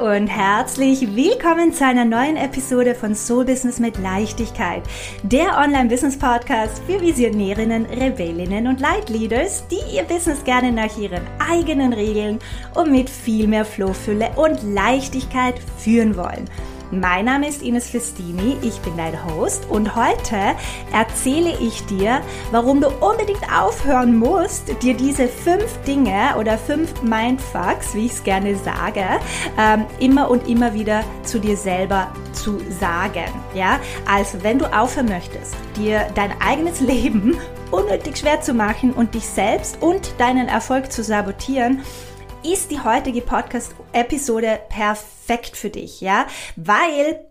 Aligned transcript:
und 0.00 0.28
herzlich 0.28 1.16
willkommen 1.16 1.72
zu 1.72 1.84
einer 1.84 2.04
neuen 2.04 2.36
Episode 2.36 2.94
von 2.94 3.16
Soul 3.16 3.44
Business 3.44 3.80
mit 3.80 3.98
Leichtigkeit, 3.98 4.84
der 5.24 5.58
Online-Business-Podcast 5.58 6.82
für 6.86 7.00
Visionärinnen, 7.00 7.86
Rebellinnen 7.86 8.68
und 8.68 8.80
Leitleaders, 8.80 9.64
die 9.66 9.96
ihr 9.96 10.04
Business 10.04 10.44
gerne 10.44 10.70
nach 10.70 10.96
ihren 10.96 11.22
eigenen 11.40 11.92
Regeln 11.92 12.38
und 12.76 12.92
mit 12.92 13.10
viel 13.10 13.48
mehr 13.48 13.64
Flohfülle 13.64 14.30
und 14.36 14.62
Leichtigkeit 14.62 15.56
führen 15.78 16.16
wollen. 16.16 16.48
Mein 16.90 17.26
Name 17.26 17.46
ist 17.46 17.62
Ines 17.62 17.90
Festini, 17.90 18.56
ich 18.62 18.78
bin 18.80 18.96
dein 18.96 19.22
Host 19.26 19.66
und 19.68 19.94
heute 19.94 20.54
erzähle 20.90 21.54
ich 21.60 21.84
dir, 21.84 22.22
warum 22.50 22.80
du 22.80 22.88
unbedingt 22.88 23.42
aufhören 23.52 24.16
musst, 24.16 24.82
dir 24.82 24.94
diese 24.94 25.28
fünf 25.28 25.82
Dinge 25.82 26.34
oder 26.38 26.56
fünf 26.56 27.02
Mindfucks, 27.02 27.94
wie 27.94 28.06
ich 28.06 28.12
es 28.12 28.24
gerne 28.24 28.56
sage, 28.56 29.04
ähm, 29.58 29.84
immer 30.00 30.30
und 30.30 30.48
immer 30.48 30.72
wieder 30.72 31.04
zu 31.24 31.38
dir 31.38 31.58
selber 31.58 32.10
zu 32.32 32.58
sagen. 32.80 33.30
Ja, 33.52 33.80
also 34.10 34.42
wenn 34.42 34.58
du 34.58 34.64
aufhören 34.64 35.08
möchtest, 35.08 35.54
dir 35.76 36.06
dein 36.14 36.32
eigenes 36.40 36.80
Leben 36.80 37.36
unnötig 37.70 38.16
schwer 38.16 38.40
zu 38.40 38.54
machen 38.54 38.94
und 38.94 39.14
dich 39.14 39.26
selbst 39.26 39.82
und 39.82 40.14
deinen 40.16 40.48
Erfolg 40.48 40.90
zu 40.90 41.04
sabotieren, 41.04 41.82
ist 42.52 42.70
die 42.70 42.80
heutige 42.80 43.20
Podcast-Episode 43.20 44.60
perfekt 44.70 45.56
für 45.56 45.68
dich, 45.68 46.00
ja, 46.00 46.26
weil 46.56 47.28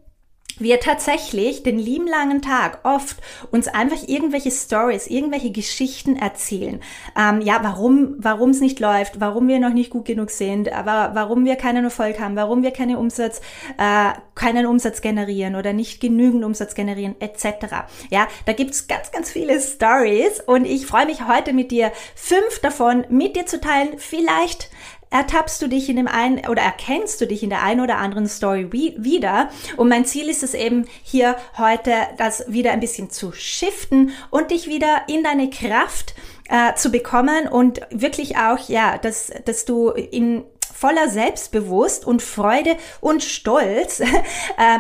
wir 0.60 0.80
tatsächlich 0.80 1.64
den 1.64 1.78
lieben 1.78 2.08
langen 2.08 2.42
Tag 2.42 2.80
oft 2.84 3.18
uns 3.52 3.68
einfach 3.68 4.08
irgendwelche 4.08 4.52
Stories, 4.52 5.08
irgendwelche 5.08 5.52
Geschichten 5.52 6.16
erzählen. 6.16 6.82
Ähm, 7.18 7.42
ja, 7.42 7.60
warum, 7.62 8.16
warum 8.18 8.50
es 8.50 8.60
nicht 8.60 8.80
läuft, 8.80 9.20
warum 9.20 9.48
wir 9.48 9.60
noch 9.60 9.74
nicht 9.74 9.90
gut 9.90 10.06
genug 10.06 10.32
sind, 10.32 10.72
aber 10.72 11.12
warum 11.14 11.46
wir 11.46 11.56
keinen 11.56 11.84
Erfolg 11.84 12.20
haben, 12.20 12.36
warum 12.36 12.64
wir 12.64 12.72
keinen 12.72 12.96
Umsatz, 12.96 13.42
äh, 13.78 14.12
keinen 14.36 14.66
Umsatz 14.66 15.02
generieren 15.02 15.56
oder 15.56 15.74
nicht 15.74 16.00
genügend 16.00 16.44
Umsatz 16.44 16.74
generieren, 16.76 17.16
etc. 17.20 17.86
Ja, 18.10 18.28
da 18.46 18.54
gibt's 18.54 18.88
ganz, 18.88 19.12
ganz 19.12 19.32
viele 19.32 19.60
Stories 19.62 20.42
und 20.46 20.66
ich 20.66 20.86
freue 20.86 21.06
mich 21.06 21.28
heute 21.28 21.54
mit 21.54 21.72
dir 21.72 21.92
fünf 22.16 22.60
davon 22.62 23.06
mit 23.10 23.36
dir 23.36 23.46
zu 23.46 23.62
teilen. 23.62 23.98
Vielleicht 23.98 24.70
ertappst 25.10 25.62
du 25.62 25.68
dich 25.68 25.90
in 25.90 25.96
dem 25.96 26.08
einen 26.08 26.46
oder 26.48 26.62
erkennst 26.62 27.22
du 27.22 27.28
dich 27.28 27.44
in 27.44 27.50
der 27.50 27.64
einen 27.64 27.82
oder 27.82 27.98
anderen 27.98 28.28
Story 28.28 28.70
wieder. 28.98 29.50
Und 29.78 29.90
mein 29.90 30.06
Ziel 30.06 30.30
ist 30.30 30.44
es 30.44 30.54
eben 30.54 30.88
hier 31.04 31.36
heute, 31.58 31.94
das 32.18 32.46
wieder 32.48 32.72
ein 32.72 32.80
bisschen 32.80 33.10
zu 33.10 33.32
shiften 33.32 34.12
und 34.30 34.52
dich 34.52 34.68
wieder 34.68 35.04
in 35.08 35.24
deine 35.24 35.50
Kraft 35.50 36.16
äh, 36.50 36.74
zu 36.76 36.92
bekommen 36.92 37.48
und 37.48 37.82
wirklich 37.90 38.38
auch, 38.38 38.70
ja, 38.70 38.98
dass, 38.98 39.32
dass 39.46 39.66
du 39.66 39.90
in 39.90 40.44
voller 40.74 41.10
Selbstbewusst 41.10 42.06
und 42.06 42.22
Freude 42.22 42.78
und 43.02 43.24
Stolz 43.24 44.00
äh, 44.00 44.06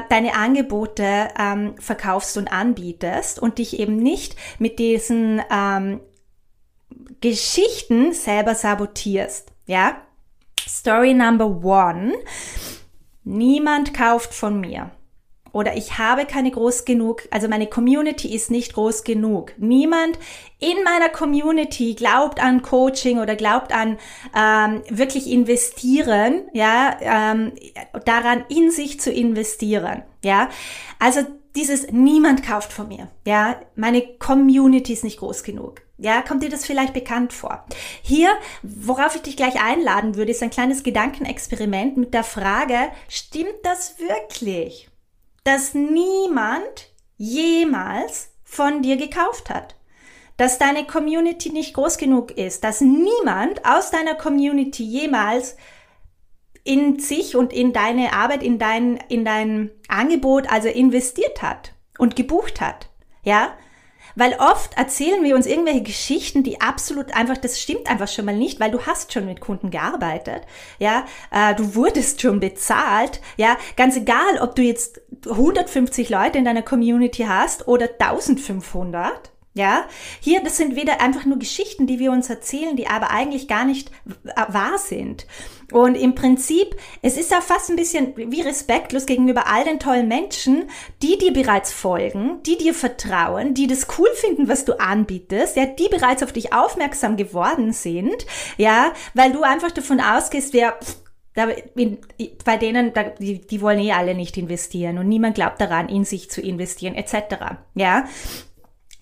deine 0.09 0.35
Angebote 0.35 1.29
ähm, 1.39 1.75
verkaufst 1.79 2.37
und 2.37 2.51
anbietest 2.51 3.39
und 3.39 3.57
dich 3.57 3.79
eben 3.79 3.97
nicht 3.97 4.35
mit 4.59 4.77
diesen 4.77 5.41
ähm, 5.51 5.99
Geschichten 7.19 8.13
selber 8.13 8.53
sabotierst. 8.53 9.51
Ja, 9.65 9.97
Story 10.67 11.13
number 11.13 11.47
one. 11.47 12.13
Niemand 13.23 13.93
kauft 13.93 14.33
von 14.33 14.59
mir. 14.59 14.91
Oder 15.57 15.75
ich 15.75 15.97
habe 15.97 16.25
keine 16.25 16.51
groß 16.51 16.85
genug, 16.85 17.23
also 17.31 17.47
meine 17.47 17.67
Community 17.67 18.33
ist 18.35 18.51
nicht 18.51 18.73
groß 18.73 19.03
genug. 19.03 19.53
Niemand 19.57 20.19
in 20.59 20.83
meiner 20.83 21.09
Community 21.09 21.95
glaubt 21.95 22.39
an 22.39 22.61
Coaching 22.61 23.17
oder 23.17 23.35
glaubt 23.35 23.73
an 23.73 23.97
ähm, 24.35 24.83
wirklich 24.89 25.27
investieren, 25.31 26.43
ja, 26.53 26.97
ähm, 27.01 27.53
daran 28.05 28.45
in 28.49 28.69
sich 28.69 28.99
zu 28.99 29.11
investieren, 29.11 30.03
ja. 30.23 30.49
Also 30.99 31.21
dieses 31.57 31.91
niemand 31.91 32.43
kauft 32.43 32.71
von 32.71 32.87
mir, 32.87 33.09
ja. 33.25 33.59
Meine 33.75 34.01
Community 34.19 34.93
ist 34.93 35.03
nicht 35.03 35.19
groß 35.19 35.41
genug. 35.43 35.81
Ja, 35.97 36.21
kommt 36.21 36.43
dir 36.43 36.49
das 36.49 36.65
vielleicht 36.65 36.93
bekannt 36.93 37.33
vor? 37.33 37.65
Hier, 38.03 38.29
worauf 38.61 39.15
ich 39.15 39.23
dich 39.23 39.35
gleich 39.35 39.59
einladen 39.59 40.15
würde, 40.15 40.31
ist 40.31 40.43
ein 40.43 40.51
kleines 40.51 40.83
Gedankenexperiment 40.83 41.97
mit 41.97 42.13
der 42.13 42.23
Frage, 42.23 42.77
stimmt 43.09 43.55
das 43.63 43.97
wirklich, 43.97 44.89
dass 45.43 45.73
niemand 45.73 46.91
jemals 47.17 48.29
von 48.43 48.83
dir 48.83 48.95
gekauft 48.95 49.49
hat? 49.49 49.75
Dass 50.37 50.59
deine 50.59 50.85
Community 50.85 51.49
nicht 51.49 51.73
groß 51.73 51.97
genug 51.97 52.29
ist, 52.37 52.63
dass 52.63 52.81
niemand 52.81 53.65
aus 53.65 53.89
deiner 53.89 54.13
Community 54.13 54.83
jemals 54.83 55.57
in 56.67 56.99
sich 56.99 57.35
und 57.35 57.53
in 57.53 57.73
deine 57.73 58.13
Arbeit, 58.13 58.43
in 58.43 58.59
dein, 58.59 58.99
in 59.07 59.23
dein 59.23 59.71
Angebot 59.87 60.51
also 60.51 60.67
investiert 60.67 61.41
hat 61.41 61.73
und 61.97 62.15
gebucht 62.15 62.61
hat. 62.61 62.89
Ja, 63.23 63.53
weil 64.15 64.35
oft 64.39 64.75
erzählen 64.75 65.23
wir 65.23 65.35
uns 65.35 65.45
irgendwelche 65.45 65.83
Geschichten, 65.83 66.41
die 66.43 66.59
absolut 66.59 67.15
einfach, 67.15 67.37
das 67.37 67.61
stimmt 67.61 67.87
einfach 67.87 68.07
schon 68.07 68.25
mal 68.25 68.35
nicht, 68.35 68.59
weil 68.59 68.71
du 68.71 68.85
hast 68.87 69.13
schon 69.13 69.25
mit 69.25 69.41
Kunden 69.41 69.69
gearbeitet. 69.69 70.41
Ja, 70.79 71.05
äh, 71.29 71.53
du 71.53 71.75
wurdest 71.75 72.19
schon 72.21 72.39
bezahlt. 72.39 73.21
Ja, 73.37 73.57
ganz 73.75 73.95
egal, 73.95 74.39
ob 74.41 74.55
du 74.55 74.63
jetzt 74.63 75.01
150 75.29 76.09
Leute 76.09 76.39
in 76.39 76.45
deiner 76.45 76.63
Community 76.63 77.25
hast 77.27 77.67
oder 77.67 77.89
1500. 77.99 79.31
Ja, 79.57 79.85
hier, 80.19 80.43
das 80.43 80.57
sind 80.57 80.75
wieder 80.75 81.01
einfach 81.01 81.25
nur 81.25 81.39
Geschichten, 81.39 81.87
die 81.87 81.97
wir 81.97 82.11
uns 82.11 82.29
erzählen, 82.29 82.75
die 82.75 82.87
aber 82.87 83.09
eigentlich 83.09 83.47
gar 83.47 83.65
nicht 83.65 83.91
wahr 84.35 84.77
sind. 84.77 85.25
Und 85.71 85.95
im 85.95 86.13
Prinzip, 86.13 86.75
es 87.01 87.17
ist 87.17 87.31
ja 87.31 87.41
fast 87.41 87.71
ein 87.71 87.75
bisschen 87.75 88.13
wie 88.15 88.41
respektlos 88.41 89.07
gegenüber 89.07 89.47
all 89.47 89.63
den 89.63 89.79
tollen 89.79 90.07
Menschen, 90.07 90.69
die 91.01 91.17
dir 91.17 91.33
bereits 91.33 91.73
folgen, 91.73 92.41
die 92.43 92.57
dir 92.57 92.75
vertrauen, 92.75 93.55
die 93.55 93.65
das 93.65 93.87
cool 93.97 94.09
finden, 94.13 94.47
was 94.47 94.63
du 94.63 94.79
anbietest, 94.79 95.57
ja, 95.57 95.65
die 95.65 95.89
bereits 95.89 96.21
auf 96.21 96.31
dich 96.31 96.53
aufmerksam 96.53 97.17
geworden 97.17 97.73
sind, 97.73 98.27
ja, 98.57 98.93
weil 99.15 99.31
du 99.31 99.41
einfach 99.41 99.71
davon 99.71 99.99
ausgehst, 99.99 100.53
wer, 100.53 100.77
bei 102.45 102.57
denen, 102.57 102.93
die 103.19 103.61
wollen 103.61 103.79
eh 103.79 103.91
alle 103.91 104.15
nicht 104.15 104.37
investieren 104.37 104.97
und 104.97 105.07
niemand 105.07 105.35
glaubt 105.35 105.59
daran, 105.59 105.89
in 105.89 106.05
sich 106.05 106.31
zu 106.31 106.41
investieren, 106.41 106.95
etc. 106.95 107.57
Ja, 107.75 108.05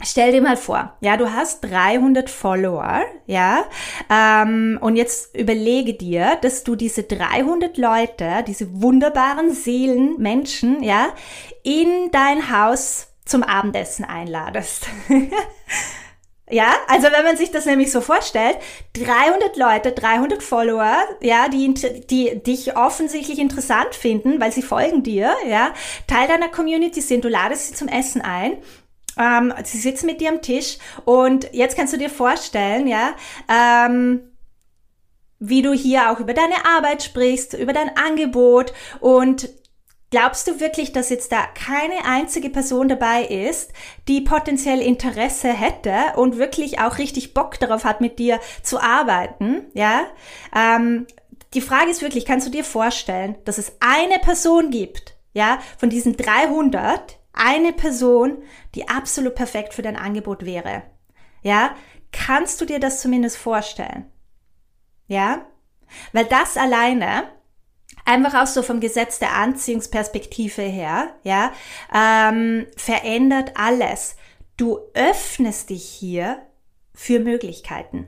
Stell 0.03 0.33
dir 0.33 0.41
mal 0.41 0.57
vor, 0.57 0.97
ja, 0.99 1.15
du 1.15 1.31
hast 1.31 1.63
300 1.63 2.29
Follower, 2.29 3.03
ja, 3.27 3.63
ähm, 4.09 4.77
und 4.81 4.97
jetzt 4.97 5.33
überlege 5.35 5.93
dir, 5.93 6.37
dass 6.41 6.65
du 6.65 6.75
diese 6.75 7.03
300 7.03 7.77
Leute, 7.77 8.43
diese 8.45 8.81
wunderbaren 8.81 9.53
Seelen, 9.53 10.17
Menschen, 10.17 10.83
ja, 10.83 11.07
in 11.63 12.11
dein 12.11 12.51
Haus 12.51 13.07
zum 13.23 13.41
Abendessen 13.41 14.03
einladest. 14.03 14.87
ja, 16.49 16.73
also 16.89 17.07
wenn 17.07 17.23
man 17.23 17.37
sich 17.37 17.51
das 17.51 17.65
nämlich 17.65 17.89
so 17.89 18.01
vorstellt, 18.01 18.57
300 18.93 19.55
Leute, 19.55 19.93
300 19.93 20.43
Follower, 20.43 20.97
ja, 21.21 21.47
die, 21.47 21.73
die 21.73 22.43
dich 22.43 22.75
offensichtlich 22.75 23.39
interessant 23.39 23.95
finden, 23.95 24.41
weil 24.41 24.51
sie 24.51 24.61
folgen 24.61 25.03
dir, 25.03 25.33
ja, 25.49 25.73
Teil 26.05 26.27
deiner 26.27 26.49
Community 26.49 26.99
sind, 26.99 27.23
du 27.23 27.29
ladest 27.29 27.69
sie 27.69 27.75
zum 27.75 27.87
Essen 27.87 28.21
ein 28.21 28.57
ähm, 29.17 29.53
sie 29.63 29.77
sitzen 29.77 30.05
mit 30.05 30.21
dir 30.21 30.29
am 30.29 30.41
Tisch 30.41 30.77
und 31.05 31.53
jetzt 31.53 31.75
kannst 31.75 31.93
du 31.93 31.97
dir 31.97 32.09
vorstellen, 32.09 32.87
ja, 32.87 33.15
ähm, 33.49 34.31
wie 35.39 35.61
du 35.61 35.73
hier 35.73 36.11
auch 36.11 36.19
über 36.19 36.33
deine 36.33 36.65
Arbeit 36.65 37.03
sprichst, 37.03 37.53
über 37.53 37.73
dein 37.73 37.95
Angebot 37.97 38.73
und 38.99 39.49
Glaubst 40.11 40.47
du 40.47 40.61
wirklich, 40.61 40.93
dass 40.93 41.09
jetzt 41.09 41.33
da 41.33 41.45
keine 41.45 42.05
einzige 42.05 42.49
Person 42.49 42.87
dabei 42.87 43.25
ist, 43.25 43.73
die 44.07 44.21
potenziell 44.21 44.79
Interesse 44.79 45.49
hätte 45.49 45.93
und 46.15 46.37
wirklich 46.37 46.79
auch 46.79 46.99
richtig 46.99 47.33
Bock 47.33 47.59
darauf 47.59 47.83
hat, 47.83 47.99
mit 47.99 48.17
dir 48.17 48.39
zu 48.61 48.79
arbeiten? 48.79 49.63
Ja. 49.73 50.05
Ähm, 50.55 51.05
die 51.53 51.59
Frage 51.59 51.91
ist 51.91 52.01
wirklich, 52.01 52.25
kannst 52.25 52.47
du 52.47 52.51
dir 52.51 52.63
vorstellen, 52.63 53.35
dass 53.43 53.57
es 53.57 53.73
eine 53.79 54.19
Person 54.19 54.69
gibt, 54.69 55.17
ja, 55.33 55.59
von 55.77 55.89
diesen 55.89 56.15
300, 56.15 57.17
eine 57.35 57.73
Person, 57.73 58.43
die 58.73 58.87
absolut 58.87 59.35
perfekt 59.35 59.73
für 59.73 59.81
dein 59.81 59.97
Angebot 59.97 60.45
wäre. 60.45 60.83
Ja, 61.41 61.75
kannst 62.11 62.59
du 62.61 62.65
dir 62.65 62.79
das 62.79 63.01
zumindest 63.01 63.37
vorstellen? 63.37 64.05
Ja, 65.07 65.45
weil 66.13 66.25
das 66.25 66.57
alleine 66.57 67.29
einfach 68.05 68.41
auch 68.41 68.47
so 68.47 68.61
vom 68.61 68.79
Gesetz 68.79 69.19
der 69.19 69.33
Anziehungsperspektive 69.35 70.61
her, 70.61 71.15
ja, 71.23 71.51
ähm, 71.93 72.67
verändert 72.77 73.51
alles. 73.55 74.15
Du 74.57 74.79
öffnest 74.93 75.69
dich 75.69 75.83
hier 75.83 76.41
für 76.93 77.19
Möglichkeiten. 77.19 78.07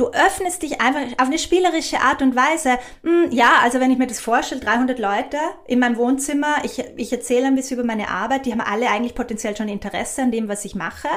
Du 0.00 0.08
öffnest 0.12 0.62
dich 0.62 0.80
einfach 0.80 1.02
auf 1.18 1.26
eine 1.26 1.38
spielerische 1.38 2.00
Art 2.00 2.22
und 2.22 2.34
Weise. 2.34 2.78
Hm, 3.02 3.30
ja, 3.32 3.58
also 3.62 3.80
wenn 3.80 3.90
ich 3.90 3.98
mir 3.98 4.06
das 4.06 4.18
vorstelle, 4.18 4.62
300 4.62 4.98
Leute 4.98 5.36
in 5.66 5.78
meinem 5.78 5.98
Wohnzimmer, 5.98 6.64
ich, 6.64 6.82
ich 6.96 7.12
erzähle 7.12 7.48
ein 7.48 7.54
bisschen 7.54 7.78
über 7.78 7.86
meine 7.86 8.08
Arbeit, 8.08 8.46
die 8.46 8.52
haben 8.52 8.62
alle 8.62 8.88
eigentlich 8.88 9.14
potenziell 9.14 9.54
schon 9.54 9.68
Interesse 9.68 10.22
an 10.22 10.32
dem, 10.32 10.48
was 10.48 10.64
ich 10.64 10.74
mache. 10.74 11.08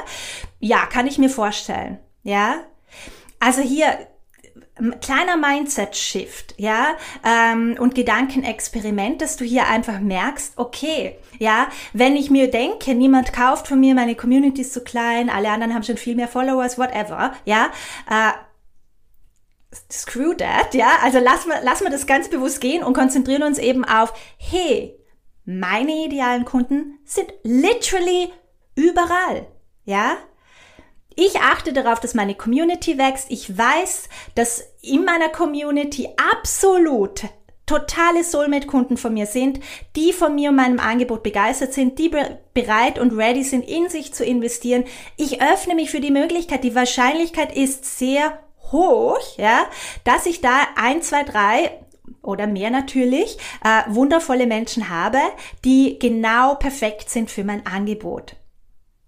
Ja, 0.60 0.84
kann 0.84 1.06
ich 1.06 1.16
mir 1.16 1.30
vorstellen. 1.30 1.96
Ja. 2.24 2.56
Also 3.40 3.62
hier, 3.62 4.06
kleiner 5.00 5.38
Mindset-Shift, 5.38 6.56
ja, 6.58 6.88
ähm, 7.24 7.76
und 7.78 7.94
Gedankenexperiment, 7.94 9.22
dass 9.22 9.36
du 9.36 9.44
hier 9.44 9.66
einfach 9.66 10.00
merkst, 10.00 10.58
okay, 10.58 11.16
ja, 11.38 11.68
wenn 11.94 12.16
ich 12.16 12.30
mir 12.30 12.50
denke, 12.50 12.94
niemand 12.94 13.32
kauft 13.32 13.68
von 13.68 13.80
mir, 13.80 13.94
meine 13.94 14.14
Community 14.14 14.60
ist 14.60 14.74
zu 14.74 14.82
klein, 14.82 15.30
alle 15.30 15.48
anderen 15.48 15.74
haben 15.74 15.84
schon 15.84 15.96
viel 15.96 16.16
mehr 16.16 16.28
Followers, 16.28 16.76
whatever, 16.76 17.32
ja, 17.44 17.70
äh, 18.10 18.32
screw 19.90 20.34
that, 20.34 20.74
ja, 20.74 20.98
also 21.02 21.18
lass 21.18 21.46
mal, 21.46 21.60
lass 21.62 21.82
mal 21.82 21.90
das 21.90 22.06
ganz 22.06 22.28
bewusst 22.28 22.60
gehen 22.60 22.82
und 22.82 22.94
konzentrieren 22.94 23.42
uns 23.42 23.58
eben 23.58 23.84
auf, 23.84 24.12
hey, 24.36 24.98
meine 25.44 26.06
idealen 26.06 26.44
Kunden 26.44 26.98
sind 27.04 27.32
literally 27.42 28.32
überall, 28.74 29.46
ja, 29.84 30.16
ich 31.16 31.40
achte 31.40 31.72
darauf, 31.72 32.00
dass 32.00 32.14
meine 32.14 32.34
Community 32.34 32.98
wächst. 32.98 33.30
Ich 33.30 33.56
weiß, 33.56 34.08
dass 34.34 34.64
in 34.82 35.04
meiner 35.04 35.28
Community 35.28 36.08
absolut 36.32 37.22
totale 37.66 38.24
Soulmate-Kunden 38.24 38.96
von 38.96 39.14
mir 39.14 39.26
sind, 39.26 39.60
die 39.96 40.12
von 40.12 40.34
mir 40.34 40.50
und 40.50 40.56
meinem 40.56 40.80
Angebot 40.80 41.22
begeistert 41.22 41.72
sind, 41.72 41.98
die 41.98 42.10
bereit 42.52 42.98
und 42.98 43.16
ready 43.16 43.42
sind, 43.42 43.66
in 43.66 43.88
sich 43.88 44.12
zu 44.12 44.24
investieren. 44.24 44.84
Ich 45.16 45.40
öffne 45.40 45.74
mich 45.74 45.90
für 45.90 46.00
die 46.00 46.10
Möglichkeit. 46.10 46.62
Die 46.64 46.74
Wahrscheinlichkeit 46.74 47.56
ist 47.56 47.98
sehr 47.98 48.38
hoch, 48.74 49.18
ja, 49.38 49.66
dass 50.04 50.26
ich 50.26 50.40
da 50.40 50.62
ein, 50.76 51.02
zwei, 51.02 51.22
drei 51.22 51.80
oder 52.22 52.46
mehr 52.46 52.70
natürlich, 52.70 53.38
äh, 53.64 53.82
wundervolle 53.88 54.46
Menschen 54.46 54.88
habe, 54.88 55.20
die 55.64 55.98
genau 55.98 56.54
perfekt 56.56 57.10
sind 57.10 57.30
für 57.30 57.44
mein 57.44 57.66
Angebot. 57.66 58.36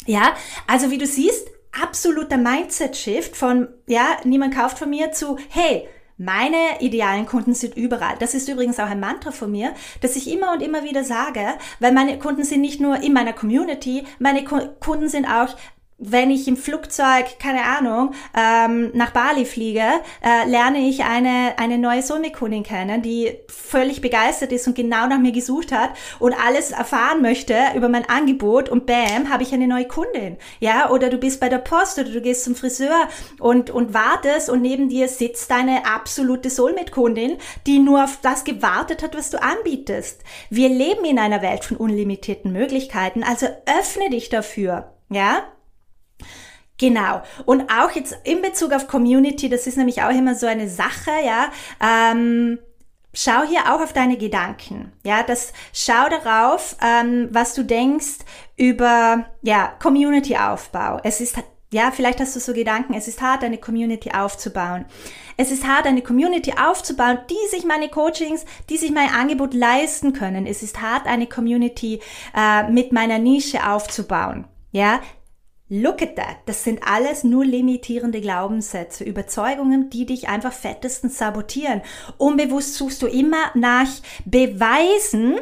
Ja, 0.06 0.34
also 0.66 0.90
wie 0.90 0.98
du 0.98 1.06
siehst, 1.06 1.48
absoluter 1.82 2.36
Mindset-Shift 2.36 3.36
von, 3.36 3.68
ja, 3.86 4.18
niemand 4.24 4.54
kauft 4.54 4.78
von 4.78 4.90
mir 4.90 5.12
zu, 5.12 5.36
hey, 5.48 5.88
meine 6.19 6.80
idealen 6.80 7.26
Kunden 7.26 7.54
sind 7.54 7.76
überall. 7.76 8.16
Das 8.19 8.32
ist 8.32 8.48
übrigens 8.48 8.80
auch 8.80 8.86
ein 8.86 9.00
Mantra 9.00 9.32
von 9.32 9.50
mir, 9.50 9.74
das 10.00 10.16
ich 10.16 10.32
immer 10.32 10.52
und 10.52 10.62
immer 10.62 10.82
wieder 10.82 11.04
sage, 11.04 11.44
weil 11.78 11.92
meine 11.92 12.19
Kunden 12.19 12.44
sind 12.44 12.62
nicht 12.62 12.80
nur 12.80 13.02
in 13.02 13.12
meiner 13.12 13.34
Community, 13.34 14.04
meine 14.19 14.44
Kunden 14.44 15.10
sind 15.10 15.26
auch 15.26 15.54
wenn 15.98 16.31
ich 16.31 16.46
im 16.46 16.58
Flugzeug, 16.58 17.38
keine 17.38 17.62
Ahnung, 17.64 18.12
ähm, 18.37 18.90
nach 18.93 19.12
Bali 19.12 19.46
fliege, 19.46 19.84
äh, 20.22 20.46
lerne 20.46 20.78
ich 20.78 21.04
eine, 21.04 21.54
eine 21.58 21.78
neue 21.78 22.02
Soulmate-Kundin 22.02 22.64
kennen, 22.64 23.00
die 23.00 23.38
völlig 23.48 24.02
begeistert 24.02 24.52
ist 24.52 24.66
und 24.66 24.76
genau 24.76 25.06
nach 25.06 25.19
mir 25.19 25.32
gesucht 25.32 25.72
hat 25.72 25.90
und 26.19 26.34
alles 26.34 26.72
erfahren 26.72 27.22
möchte 27.22 27.56
über 27.75 27.88
mein 27.88 28.06
Angebot 28.08 28.69
und 28.69 28.84
bam, 28.84 29.31
habe 29.31 29.43
ich 29.43 29.54
eine 29.54 29.66
neue 29.66 29.88
Kundin. 29.88 30.37
Ja, 30.60 30.90
oder 30.90 31.08
du 31.08 31.16
bist 31.16 31.40
bei 31.40 31.48
der 31.48 31.58
Post 31.58 31.98
oder 31.98 32.10
du 32.10 32.20
gehst 32.20 32.44
zum 32.44 32.56
Friseur 32.56 33.08
und, 33.40 33.70
und 33.70 33.94
wartest 33.94 34.50
und 34.50 34.60
neben 34.60 34.90
dir 34.90 35.08
sitzt 35.08 35.50
deine 35.50 35.87
absolute 35.87 36.50
Soulmate-Kundin, 36.50 37.38
die 37.66 37.78
nur 37.78 38.04
auf 38.04 38.19
das 38.20 38.44
gewartet 38.44 39.02
hat, 39.02 39.16
was 39.16 39.31
du 39.31 39.43
anbietest. 39.43 40.22
Wir 40.50 40.69
leben 40.69 41.06
in 41.06 41.19
einer 41.19 41.40
Welt 41.40 41.64
von 41.64 41.78
unlimitierten 41.78 42.52
Möglichkeiten, 42.52 43.22
also 43.22 43.46
öffne 43.64 44.10
dich 44.10 44.28
dafür. 44.28 44.93
Ja, 45.08 45.44
Genau. 46.78 47.22
Und 47.46 47.70
auch 47.70 47.90
jetzt 47.92 48.16
in 48.24 48.42
Bezug 48.42 48.72
auf 48.72 48.86
Community, 48.86 49.48
das 49.48 49.66
ist 49.66 49.78
nämlich 49.78 50.02
auch 50.02 50.10
immer 50.10 50.34
so 50.34 50.46
eine 50.46 50.68
Sache, 50.68 51.10
ja. 51.24 51.50
Ähm, 51.80 52.58
schau 53.14 53.42
hier 53.48 53.72
auch 53.72 53.80
auf 53.80 53.94
deine 53.94 54.18
Gedanken. 54.18 54.92
Ja, 55.02 55.22
das 55.22 55.52
schau 55.72 56.08
darauf, 56.10 56.76
ähm, 56.82 57.28
was 57.30 57.54
du 57.54 57.64
denkst 57.64 58.18
über 58.56 59.24
ja 59.42 59.72
Community-Aufbau. 59.80 61.00
Es 61.02 61.20
ist 61.20 61.36
ja, 61.72 61.90
vielleicht 61.90 62.20
hast 62.20 62.36
du 62.36 62.40
so 62.40 62.52
Gedanken, 62.52 62.94
es 62.94 63.08
ist 63.08 63.20
hart, 63.20 63.42
eine 63.42 63.58
Community 63.58 64.12
aufzubauen. 64.12 64.84
Es 65.36 65.50
ist 65.50 65.66
hart, 65.66 65.86
eine 65.86 66.00
Community 66.00 66.54
aufzubauen, 66.56 67.19
die 67.28 67.50
sich 67.50 67.64
meine 67.64 67.88
Coachings, 67.88 68.44
die 68.70 68.76
sich 68.76 68.92
mein 68.92 69.10
Angebot 69.10 69.52
leisten 69.52 70.12
können. 70.12 70.46
Es 70.46 70.62
ist 70.62 70.80
hart, 70.80 71.06
eine 71.06 71.26
Community 71.26 72.00
äh, 72.36 72.70
mit 72.70 72.92
meiner 72.92 73.19
Nische 73.19 73.69
aufzubauen. 73.69 74.46
Ja, 74.70 75.00
Look 75.68 76.00
at 76.00 76.14
that. 76.14 76.36
Das 76.46 76.62
sind 76.62 76.80
alles 76.86 77.24
nur 77.24 77.44
limitierende 77.44 78.20
Glaubenssätze, 78.20 79.02
Überzeugungen, 79.02 79.90
die 79.90 80.06
dich 80.06 80.28
einfach 80.28 80.52
fettestens 80.52 81.18
sabotieren. 81.18 81.82
Unbewusst 82.18 82.74
suchst 82.74 83.02
du 83.02 83.08
immer 83.08 83.50
nach 83.54 83.88
Beweisen, 84.24 85.40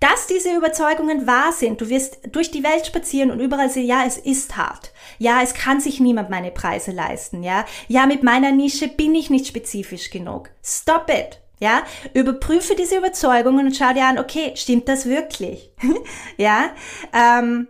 dass 0.00 0.28
diese 0.28 0.56
Überzeugungen 0.56 1.26
wahr 1.26 1.52
sind. 1.52 1.78
Du 1.82 1.90
wirst 1.90 2.20
durch 2.32 2.50
die 2.50 2.64
Welt 2.64 2.86
spazieren 2.86 3.30
und 3.30 3.40
überall 3.40 3.68
sehen, 3.68 3.86
ja, 3.86 4.04
es 4.06 4.16
ist 4.16 4.56
hart. 4.56 4.92
Ja, 5.18 5.40
es 5.42 5.52
kann 5.52 5.80
sich 5.80 6.00
niemand 6.00 6.30
meine 6.30 6.52
Preise 6.52 6.92
leisten. 6.92 7.42
Ja, 7.42 7.66
ja, 7.86 8.06
mit 8.06 8.22
meiner 8.22 8.52
Nische 8.52 8.88
bin 8.88 9.14
ich 9.14 9.28
nicht 9.28 9.46
spezifisch 9.46 10.08
genug. 10.08 10.48
Stop 10.64 11.10
it. 11.10 11.42
Ja, 11.58 11.82
überprüfe 12.14 12.74
diese 12.76 12.96
Überzeugungen 12.96 13.66
und 13.66 13.76
schau 13.76 13.92
dir 13.92 14.04
an, 14.04 14.18
okay, 14.18 14.52
stimmt 14.56 14.88
das 14.88 15.06
wirklich? 15.06 15.70
ja, 16.36 16.70
ähm, 17.14 17.68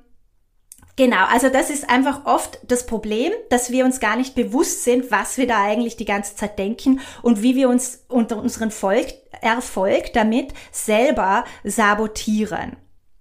Genau, 0.96 1.26
also 1.26 1.50
das 1.50 1.68
ist 1.68 1.90
einfach 1.90 2.24
oft 2.24 2.58
das 2.66 2.86
Problem, 2.86 3.30
dass 3.50 3.70
wir 3.70 3.84
uns 3.84 4.00
gar 4.00 4.16
nicht 4.16 4.34
bewusst 4.34 4.82
sind, 4.82 5.10
was 5.10 5.36
wir 5.36 5.46
da 5.46 5.62
eigentlich 5.62 5.96
die 5.96 6.06
ganze 6.06 6.36
Zeit 6.36 6.58
denken 6.58 7.00
und 7.20 7.42
wie 7.42 7.54
wir 7.54 7.68
uns 7.68 8.04
unter 8.08 8.38
unseren 8.38 8.70
Volk, 8.70 9.12
Erfolg 9.42 10.14
damit 10.14 10.54
selber 10.72 11.44
sabotieren. 11.64 12.76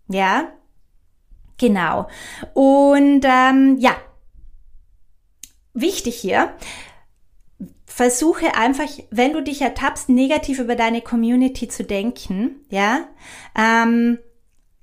Ja, 0.07 0.53
genau. 1.57 2.07
Und 2.53 3.25
ähm, 3.25 3.75
ja, 3.79 3.97
wichtig 5.73 6.15
hier, 6.15 6.53
versuche 7.85 8.55
einfach, 8.55 8.87
wenn 9.11 9.33
du 9.33 9.43
dich 9.43 9.61
ertappst, 9.61 10.07
negativ 10.07 10.59
über 10.59 10.75
deine 10.75 11.01
Community 11.01 11.67
zu 11.67 11.83
denken, 11.83 12.61
ja, 12.69 13.07
ähm, 13.57 14.19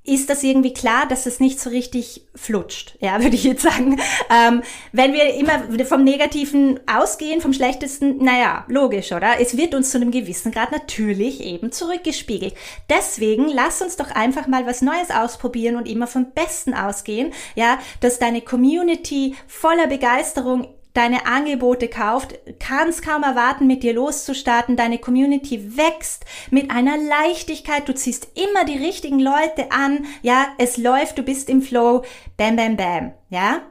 ist 0.04 0.28
das 0.28 0.42
irgendwie 0.42 0.72
klar, 0.72 1.06
dass 1.06 1.26
es 1.26 1.38
nicht 1.38 1.60
so 1.60 1.70
richtig 1.70 2.22
flutscht, 2.34 2.96
ja, 3.00 3.20
würde 3.22 3.36
ich 3.36 3.44
jetzt 3.44 3.62
sagen. 3.62 4.00
Ähm, 4.30 4.62
wenn 4.92 5.12
wir 5.12 5.34
immer 5.34 5.62
vom 5.84 6.02
Negativen 6.02 6.80
ausgehen, 6.86 7.40
vom 7.40 7.52
Schlechtesten, 7.52 8.18
naja, 8.18 8.64
logisch, 8.68 9.12
oder? 9.12 9.40
Es 9.40 9.56
wird 9.56 9.74
uns 9.74 9.90
zu 9.90 9.98
einem 9.98 10.10
gewissen 10.10 10.50
Grad 10.50 10.72
natürlich 10.72 11.40
eben 11.40 11.70
zurückgespiegelt. 11.70 12.54
Deswegen 12.90 13.48
lass 13.48 13.80
uns 13.80 13.96
doch 13.96 14.10
einfach 14.10 14.48
mal 14.48 14.66
was 14.66 14.82
Neues 14.82 15.10
ausprobieren 15.10 15.76
und 15.76 15.88
immer 15.88 16.08
vom 16.08 16.32
Besten 16.32 16.74
ausgehen, 16.74 17.32
ja, 17.54 17.78
dass 18.00 18.18
deine 18.18 18.40
Community 18.40 19.36
voller 19.46 19.86
Begeisterung 19.86 20.66
deine 20.94 21.26
Angebote 21.26 21.88
kauft, 21.88 22.38
kannst 22.58 23.02
kaum 23.02 23.22
erwarten, 23.22 23.66
mit 23.66 23.82
dir 23.82 23.94
loszustarten. 23.94 24.76
Deine 24.76 24.98
Community 24.98 25.76
wächst 25.76 26.24
mit 26.50 26.70
einer 26.70 26.96
Leichtigkeit. 26.96 27.88
Du 27.88 27.94
ziehst 27.94 28.28
immer 28.34 28.64
die 28.64 28.78
richtigen 28.78 29.20
Leute 29.20 29.70
an. 29.70 30.06
Ja, 30.22 30.48
es 30.58 30.76
läuft, 30.76 31.18
du 31.18 31.22
bist 31.22 31.48
im 31.48 31.62
Flow. 31.62 32.04
Bam, 32.36 32.56
bam, 32.56 32.76
bam. 32.76 33.12
Ja. 33.30 33.62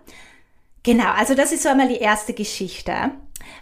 Genau. 0.84 1.12
Also 1.12 1.36
das 1.36 1.52
ist 1.52 1.64
so 1.64 1.70
einmal 1.70 1.88
die 1.88 2.00
erste 2.00 2.34
Geschichte. 2.34 3.12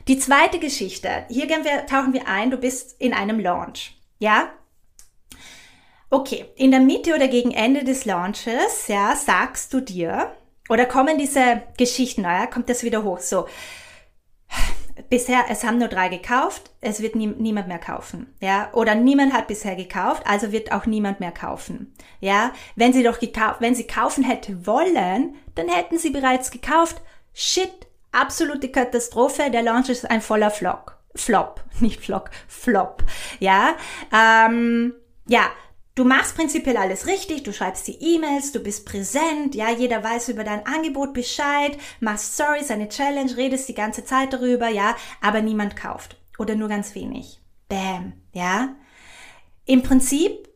Die 0.08 0.20
zweite 0.20 0.60
Geschichte. 0.60 1.26
Hier 1.30 1.48
gehen 1.48 1.64
wir, 1.64 1.86
tauchen 1.86 2.14
wir 2.14 2.28
ein. 2.28 2.52
Du 2.52 2.58
bist 2.58 2.96
in 3.00 3.14
einem 3.14 3.40
Launch. 3.40 3.96
Ja. 4.20 4.52
Okay. 6.10 6.46
In 6.56 6.72
der 6.72 6.80
Mitte 6.80 7.14
oder 7.14 7.28
gegen 7.28 7.52
Ende 7.52 7.84
des 7.84 8.06
Launches, 8.06 8.88
ja, 8.88 9.16
sagst 9.16 9.74
du 9.74 9.82
dir, 9.82 10.32
oder 10.70 10.86
kommen 10.86 11.18
diese 11.18 11.64
Geschichten, 11.78 12.24
ja, 12.24 12.46
kommt 12.48 12.70
das 12.70 12.84
wieder 12.84 13.04
hoch, 13.04 13.20
so. 13.20 13.48
Bisher, 15.10 15.46
es 15.50 15.64
haben 15.64 15.80
nur 15.80 15.88
drei 15.88 16.10
gekauft, 16.10 16.72
es 16.82 17.02
wird 17.02 17.16
nie, 17.16 17.28
niemand 17.28 17.68
mehr 17.68 17.80
kaufen, 17.80 18.34
ja, 18.40 18.70
oder 18.74 18.96
niemand 18.96 19.34
hat 19.34 19.48
bisher 19.48 19.76
gekauft, 19.76 20.24
also 20.26 20.52
wird 20.52 20.72
auch 20.72 20.86
niemand 20.86 21.20
mehr 21.20 21.32
kaufen, 21.32 21.94
ja. 22.20 22.52
Wenn 22.76 22.94
sie 22.94 23.04
doch 23.04 23.20
gekauft, 23.20 23.62
wenn 23.62 23.76
sie 23.76 23.88
kaufen 23.88 24.24
hätte 24.24 24.68
wollen, 24.68 25.36
dann 25.56 25.68
hätten 25.68 25.98
sie 25.98 26.12
bereits 26.12 26.52
gekauft. 26.52 27.02
Shit, 27.34 27.72
absolute 28.12 28.70
Katastrophe, 28.70 29.50
der 29.50 29.64
Launch 29.64 29.90
ist 29.90 30.10
ein 30.10 30.22
voller 30.22 30.52
Flop, 30.52 30.96
Flop, 31.16 31.64
nicht 31.80 32.02
Flock, 32.02 32.30
Flop, 32.48 33.04
ja. 33.40 33.76
Ähm, 34.14 34.94
ja, 35.28 35.44
Du 36.00 36.06
machst 36.06 36.38
prinzipiell 36.38 36.78
alles 36.78 37.08
richtig, 37.08 37.44
du 37.44 37.52
schreibst 37.52 37.86
die 37.86 38.00
E-Mails, 38.00 38.54
du 38.54 38.62
bist 38.62 38.86
präsent, 38.86 39.54
ja, 39.54 39.70
jeder 39.70 40.02
weiß 40.02 40.30
über 40.30 40.46
dein 40.46 40.66
Angebot 40.66 41.14
Bescheid, 41.14 41.78
machst 42.00 42.36
Stories, 42.36 42.72
eine 42.72 42.88
Challenge, 42.88 43.36
redest 43.36 43.68
die 43.68 43.74
ganze 43.74 44.06
Zeit 44.06 44.32
darüber, 44.32 44.70
ja, 44.70 44.96
aber 45.20 45.42
niemand 45.42 45.76
kauft 45.76 46.16
oder 46.38 46.56
nur 46.56 46.70
ganz 46.70 46.96
wenig. 46.96 47.42
Bam, 47.68 48.14
ja. 48.32 48.78
Im 49.66 49.84
Prinzip 49.84 50.48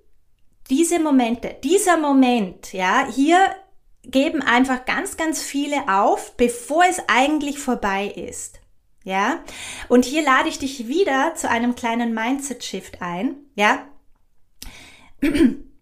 diese 0.70 1.02
Momente, 1.02 1.58
dieser 1.62 1.98
Moment, 1.98 2.72
ja, 2.72 3.06
hier 3.14 3.38
geben 4.04 4.42
einfach 4.42 4.86
ganz, 4.86 5.18
ganz 5.18 5.42
viele 5.42 5.90
auf, 5.90 6.38
bevor 6.38 6.86
es 6.90 7.02
eigentlich 7.08 7.60
vorbei 7.60 8.08
ist. 8.08 8.62
Ja? 9.04 9.44
Und 9.90 10.06
hier 10.06 10.24
lade 10.24 10.48
ich 10.48 10.60
dich 10.60 10.88
wieder 10.88 11.36
zu 11.36 11.50
einem 11.50 11.76
kleinen 11.76 12.14
Mindset 12.14 12.64
Shift 12.64 13.02
ein, 13.02 13.36
ja? 13.56 13.86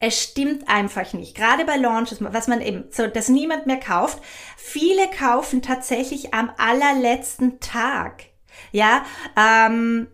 es 0.00 0.22
stimmt 0.22 0.68
einfach 0.68 1.12
nicht. 1.12 1.36
Gerade 1.36 1.64
bei 1.64 1.76
Launches, 1.76 2.18
was 2.20 2.48
man 2.48 2.62
eben, 2.62 2.84
so, 2.90 3.06
dass 3.06 3.28
niemand 3.28 3.66
mehr 3.66 3.78
kauft. 3.78 4.18
Viele 4.56 5.08
kaufen 5.08 5.62
tatsächlich 5.62 6.32
am 6.32 6.50
allerletzten 6.56 7.60
Tag. 7.60 8.24
Ja, 8.72 9.04
ähm, 9.36 10.08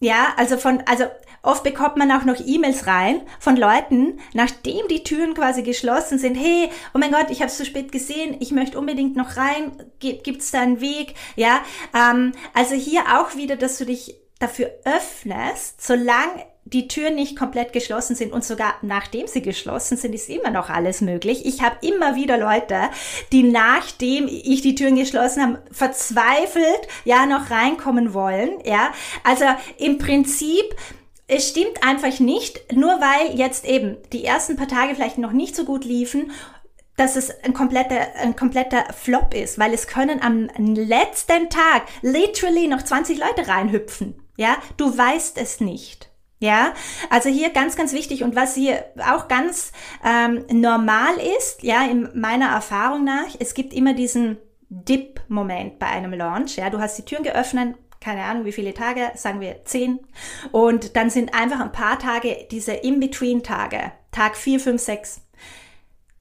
ja, 0.00 0.34
also 0.36 0.58
von, 0.58 0.82
also 0.86 1.04
oft 1.42 1.62
bekommt 1.62 1.96
man 1.96 2.10
auch 2.10 2.24
noch 2.24 2.36
E-Mails 2.44 2.86
rein 2.86 3.22
von 3.38 3.56
Leuten, 3.56 4.20
nachdem 4.34 4.88
die 4.88 5.04
Türen 5.04 5.34
quasi 5.34 5.62
geschlossen 5.62 6.18
sind. 6.18 6.34
Hey, 6.34 6.68
oh 6.92 6.98
mein 6.98 7.12
Gott, 7.12 7.30
ich 7.30 7.40
habe 7.40 7.50
es 7.50 7.56
zu 7.56 7.64
spät 7.64 7.92
gesehen, 7.92 8.36
ich 8.40 8.50
möchte 8.50 8.78
unbedingt 8.78 9.16
noch 9.16 9.36
rein. 9.36 9.72
Gibt 10.00 10.42
es 10.42 10.50
da 10.50 10.60
einen 10.60 10.80
Weg? 10.80 11.14
Ja, 11.36 11.62
ähm, 11.94 12.32
also 12.52 12.74
hier 12.74 13.02
auch 13.18 13.36
wieder, 13.36 13.56
dass 13.56 13.78
du 13.78 13.86
dich 13.86 14.16
dafür 14.38 14.70
öffnest, 14.84 15.80
solange 15.80 16.44
die 16.66 16.88
Türen 16.88 17.14
nicht 17.14 17.38
komplett 17.38 17.72
geschlossen 17.72 18.16
sind 18.16 18.32
und 18.32 18.44
sogar 18.44 18.74
nachdem 18.82 19.28
sie 19.28 19.40
geschlossen 19.40 19.96
sind, 19.96 20.14
ist 20.14 20.28
immer 20.28 20.50
noch 20.50 20.68
alles 20.68 21.00
möglich. 21.00 21.46
Ich 21.46 21.62
habe 21.62 21.86
immer 21.86 22.16
wieder 22.16 22.36
Leute, 22.38 22.90
die 23.32 23.44
nachdem 23.44 24.26
ich 24.28 24.62
die 24.62 24.74
Türen 24.74 24.96
geschlossen 24.96 25.42
habe, 25.42 25.62
verzweifelt 25.70 26.88
ja 27.04 27.24
noch 27.26 27.50
reinkommen 27.50 28.14
wollen. 28.14 28.58
Ja, 28.64 28.90
also 29.22 29.44
im 29.78 29.98
Prinzip 29.98 30.74
es 31.28 31.48
stimmt 31.48 31.82
einfach 31.82 32.20
nicht, 32.20 32.72
nur 32.72 33.00
weil 33.00 33.36
jetzt 33.36 33.64
eben 33.64 33.96
die 34.12 34.24
ersten 34.24 34.56
paar 34.56 34.68
Tage 34.68 34.94
vielleicht 34.94 35.18
noch 35.18 35.32
nicht 35.32 35.56
so 35.56 35.64
gut 35.64 35.84
liefen 35.84 36.30
dass 36.96 37.14
es 37.14 37.30
ein 37.44 37.52
kompletter, 37.52 38.14
ein 38.16 38.36
kompletter 38.36 38.86
Flop 38.94 39.34
ist, 39.34 39.58
weil 39.58 39.74
es 39.74 39.86
können 39.86 40.22
am 40.22 40.48
letzten 40.56 41.50
Tag 41.50 41.82
literally 42.00 42.68
noch 42.68 42.82
20 42.82 43.18
Leute 43.18 43.48
reinhüpfen. 43.48 44.14
Ja, 44.38 44.56
du 44.78 44.96
weißt 44.96 45.36
es 45.38 45.60
nicht. 45.60 46.10
Ja, 46.46 46.74
also 47.10 47.28
hier 47.28 47.50
ganz, 47.50 47.74
ganz 47.74 47.92
wichtig 47.92 48.22
und 48.22 48.36
was 48.36 48.54
hier 48.54 48.84
auch 49.04 49.26
ganz 49.26 49.72
ähm, 50.04 50.44
normal 50.48 51.14
ist, 51.36 51.64
ja, 51.64 51.84
in 51.84 52.08
meiner 52.14 52.50
Erfahrung 52.50 53.02
nach, 53.02 53.34
es 53.40 53.52
gibt 53.52 53.74
immer 53.74 53.94
diesen 53.94 54.38
Dip-Moment 54.68 55.80
bei 55.80 55.86
einem 55.86 56.12
Launch. 56.12 56.54
Ja, 56.54 56.70
du 56.70 56.78
hast 56.78 56.98
die 56.98 57.04
Türen 57.04 57.24
geöffnet, 57.24 57.74
keine 58.00 58.22
Ahnung 58.22 58.44
wie 58.44 58.52
viele 58.52 58.74
Tage, 58.74 59.10
sagen 59.16 59.40
wir 59.40 59.64
zehn, 59.64 59.98
und 60.52 60.94
dann 60.94 61.10
sind 61.10 61.34
einfach 61.34 61.58
ein 61.58 61.72
paar 61.72 61.98
Tage 61.98 62.46
diese 62.52 62.74
In-Between-Tage, 62.74 63.90
Tag 64.12 64.36
vier, 64.36 64.60
fünf, 64.60 64.80
sechs. 64.80 65.22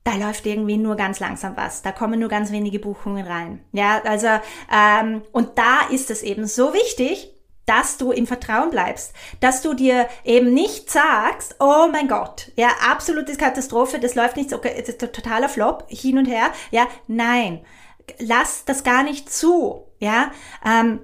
Da 0.06 0.16
läuft 0.16 0.48
irgendwie 0.48 0.78
nur 0.78 0.96
ganz 0.96 1.20
langsam 1.20 1.56
was. 1.56 1.84
Da 1.84 1.92
kommen 1.92 2.20
nur 2.20 2.30
ganz 2.30 2.52
wenige 2.52 2.80
Buchungen 2.80 3.28
rein. 3.28 3.64
Ja, 3.74 4.02
also 4.06 4.30
ähm, 4.74 5.22
und 5.32 5.60
da 5.60 5.82
ist 5.92 6.10
es 6.10 6.24
eben 6.24 6.48
so 6.48 6.74
wichtig, 6.74 7.35
dass 7.66 7.98
du 7.98 8.12
im 8.12 8.28
Vertrauen 8.28 8.70
bleibst, 8.70 9.14
dass 9.40 9.62
du 9.62 9.74
dir 9.74 10.08
eben 10.24 10.54
nicht 10.54 10.90
sagst, 10.90 11.56
oh 11.60 11.88
mein 11.92 12.08
Gott, 12.08 12.52
ja, 12.56 12.70
absolute 12.90 13.36
Katastrophe, 13.36 14.00
das 14.00 14.16
läuft 14.16 14.38
nicht 14.38 14.54
okay, 14.54 14.74
es 14.78 14.90
ist 14.90 15.00
totaler 15.00 15.50
Flop, 15.50 15.86
hin 15.88 16.18
und 16.18 16.26
her, 16.26 16.52
ja, 16.72 16.88
nein, 17.08 17.66
lass 18.20 18.66
das 18.66 18.84
gar 18.84 19.04
nicht 19.04 19.32
zu, 19.32 19.86
ja, 20.00 20.32
ähm, 20.64 21.00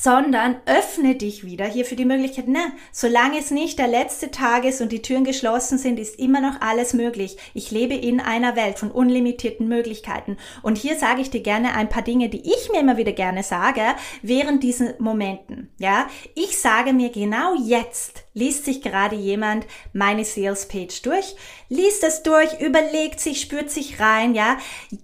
sondern 0.00 0.56
öffne 0.64 1.14
dich 1.14 1.44
wieder 1.44 1.66
hier 1.66 1.84
für 1.84 1.96
die 1.96 2.06
Möglichkeit, 2.06 2.48
ne, 2.48 2.72
solange 2.90 3.38
es 3.38 3.50
nicht 3.50 3.78
der 3.78 3.88
letzte 3.88 4.30
Tag 4.30 4.64
ist 4.64 4.80
und 4.80 4.92
die 4.92 5.02
Türen 5.02 5.24
geschlossen 5.24 5.76
sind, 5.76 5.98
ist 5.98 6.18
immer 6.18 6.40
noch 6.40 6.60
alles 6.60 6.94
möglich. 6.94 7.36
Ich 7.52 7.70
lebe 7.70 7.94
in 7.94 8.20
einer 8.20 8.56
Welt 8.56 8.78
von 8.78 8.90
unlimitierten 8.90 9.68
Möglichkeiten. 9.68 10.38
Und 10.62 10.78
hier 10.78 10.96
sage 10.96 11.20
ich 11.20 11.30
dir 11.30 11.42
gerne 11.42 11.74
ein 11.74 11.90
paar 11.90 12.02
Dinge, 12.02 12.30
die 12.30 12.40
ich 12.40 12.70
mir 12.72 12.80
immer 12.80 12.96
wieder 12.96 13.12
gerne 13.12 13.42
sage, 13.42 13.82
während 14.22 14.62
diesen 14.62 14.94
Momenten. 14.98 15.70
Ja, 15.78 16.08
ich 16.34 16.58
sage 16.58 16.94
mir 16.94 17.10
genau 17.10 17.54
jetzt, 17.62 18.24
liest 18.32 18.64
sich 18.64 18.80
gerade 18.80 19.16
jemand 19.16 19.66
meine 19.92 20.24
Sales 20.24 20.66
Page 20.66 21.02
durch, 21.02 21.36
liest 21.68 22.04
es 22.04 22.22
durch, 22.22 22.60
überlegt 22.60 23.20
sich, 23.20 23.40
spürt 23.40 23.70
sich 23.70 24.00
rein, 24.00 24.34
ja, 24.34 24.56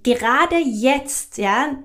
gerade 0.02 0.56
jetzt, 0.56 1.36
ja, 1.36 1.76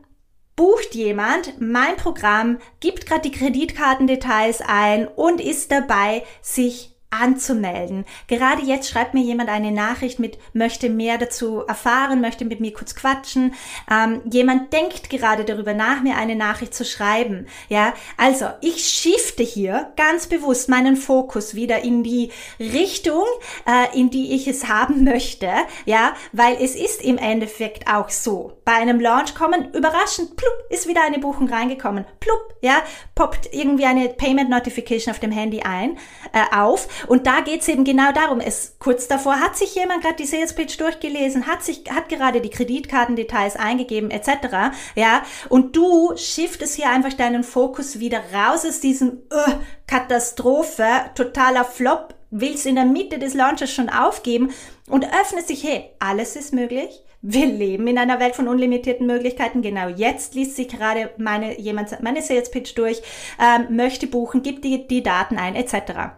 bucht 0.56 0.96
jemand 0.96 1.60
mein 1.60 1.96
Programm, 1.96 2.60
gibt 2.80 3.06
gerade 3.06 3.22
die 3.22 3.32
Kreditkartendetails 3.32 4.62
ein 4.62 5.08
und 5.08 5.42
ist 5.42 5.72
dabei, 5.72 6.24
sich 6.42 6.91
anzumelden. 7.12 8.06
Gerade 8.28 8.64
jetzt 8.64 8.90
schreibt 8.90 9.14
mir 9.14 9.22
jemand 9.22 9.50
eine 9.50 9.72
Nachricht 9.72 10.20
mit, 10.20 10.38
möchte 10.54 10.90
mehr 10.90 11.18
dazu 11.18 11.60
erfahren, 11.68 12.22
möchte 12.22 12.46
mit 12.46 12.62
mir 12.62 12.74
kurz 12.74 12.96
quatschen. 12.96 13.54
Ähm, 13.92 14.22
jemand 14.32 14.72
denkt 14.74 15.10
gerade 15.10 15.44
darüber 15.44 15.74
nach, 15.74 16.02
mir 16.02 16.16
eine 16.16 16.36
Nachricht 16.36 16.74
zu 16.74 16.86
schreiben. 16.86 17.48
Ja, 17.70 17.94
also 18.18 18.48
ich 18.62 18.88
shifte 18.88 19.44
hier 19.44 19.92
ganz 19.98 20.28
bewusst 20.28 20.70
meinen 20.70 20.96
Fokus 20.96 21.54
wieder 21.54 21.84
in 21.84 22.04
die 22.04 22.32
Richtung, 22.60 23.26
äh, 23.68 23.98
in 23.98 24.10
die 24.10 24.34
ich 24.34 24.48
es 24.48 24.68
haben 24.68 25.04
möchte. 25.04 25.50
Ja, 25.86 26.14
weil 26.32 26.58
es 26.62 26.76
ist 26.76 27.04
im 27.04 27.18
Endeffekt 27.18 27.88
auch 27.88 28.10
so. 28.10 28.54
Bei 28.64 28.74
einem 28.74 29.02
Launch 29.02 29.36
kommen 29.36 29.74
überraschend, 29.74 30.38
plupp, 30.38 30.54
ist 30.70 30.88
wieder 30.88 31.04
eine 31.04 31.20
Buchung 31.20 31.50
reingekommen. 31.50 32.06
Plupp, 32.22 32.56
ja, 32.62 32.82
poppt 33.16 33.50
irgendwie 33.52 33.86
eine 33.86 34.10
Payment 34.10 34.50
Notification 34.50 35.12
auf 35.14 35.20
dem 35.20 35.32
Handy 35.32 35.62
ein, 35.62 35.98
äh, 36.32 36.56
auf 36.56 36.88
und 37.08 37.28
da 37.28 37.42
geht's 37.42 37.68
eben 37.68 37.84
genau 37.84 38.12
darum. 38.12 38.40
Es 38.40 38.76
kurz 38.80 39.08
davor 39.08 39.40
hat 39.40 39.58
sich 39.58 39.76
jemand 39.76 40.02
gerade 40.02 40.16
die 40.16 40.26
Sales 40.26 40.54
Pitch 40.54 40.80
durchgelesen, 40.80 41.48
hat 41.48 41.64
sich 41.64 41.84
hat 41.90 42.10
gerade 42.10 42.42
die 42.42 42.50
Kreditkartendetails 42.50 43.56
eingegeben 43.56 44.12
etc. 44.12 44.74
Ja, 44.96 45.24
und 45.50 45.76
du 45.76 46.16
shiftest 46.16 46.76
hier 46.76 46.90
einfach 46.90 47.14
deinen 47.14 47.44
Fokus 47.44 48.00
wieder 48.00 48.22
raus 48.34 48.66
aus 48.66 48.80
diesem 48.80 49.22
uh, 49.32 49.54
Katastrophe, 49.88 50.86
totaler 51.16 51.66
Flop, 51.66 52.16
willst 52.32 52.66
in 52.66 52.76
der 52.76 52.86
Mitte 52.86 53.20
des 53.20 53.34
Launches 53.34 53.72
schon 53.72 53.90
aufgeben 53.90 54.52
und 54.90 55.06
öffnest 55.06 55.50
dich, 55.50 55.64
hey, 55.64 55.92
alles 56.00 56.36
ist 56.36 56.54
möglich. 56.54 57.04
Wir 57.22 57.46
leben 57.46 57.86
in 57.86 58.00
einer 58.00 58.20
Welt 58.20 58.36
von 58.36 58.48
unlimitierten 58.48 59.06
Möglichkeiten. 59.06 59.62
Genau 59.62 59.90
jetzt 59.90 60.34
liest 60.34 60.56
sich 60.56 60.70
gerade 60.70 61.12
meine, 61.18 61.60
jemand 61.60 62.02
meine 62.02 62.24
Sales 62.24 62.50
Pitch 62.50 62.76
durch, 62.76 63.02
ähm, 63.40 63.76
möchte 63.76 64.08
buchen, 64.08 64.42
gibt 64.42 64.66
die, 64.66 64.88
die 64.88 65.04
Daten 65.04 65.38
ein, 65.38 65.56
etc. 65.56 66.14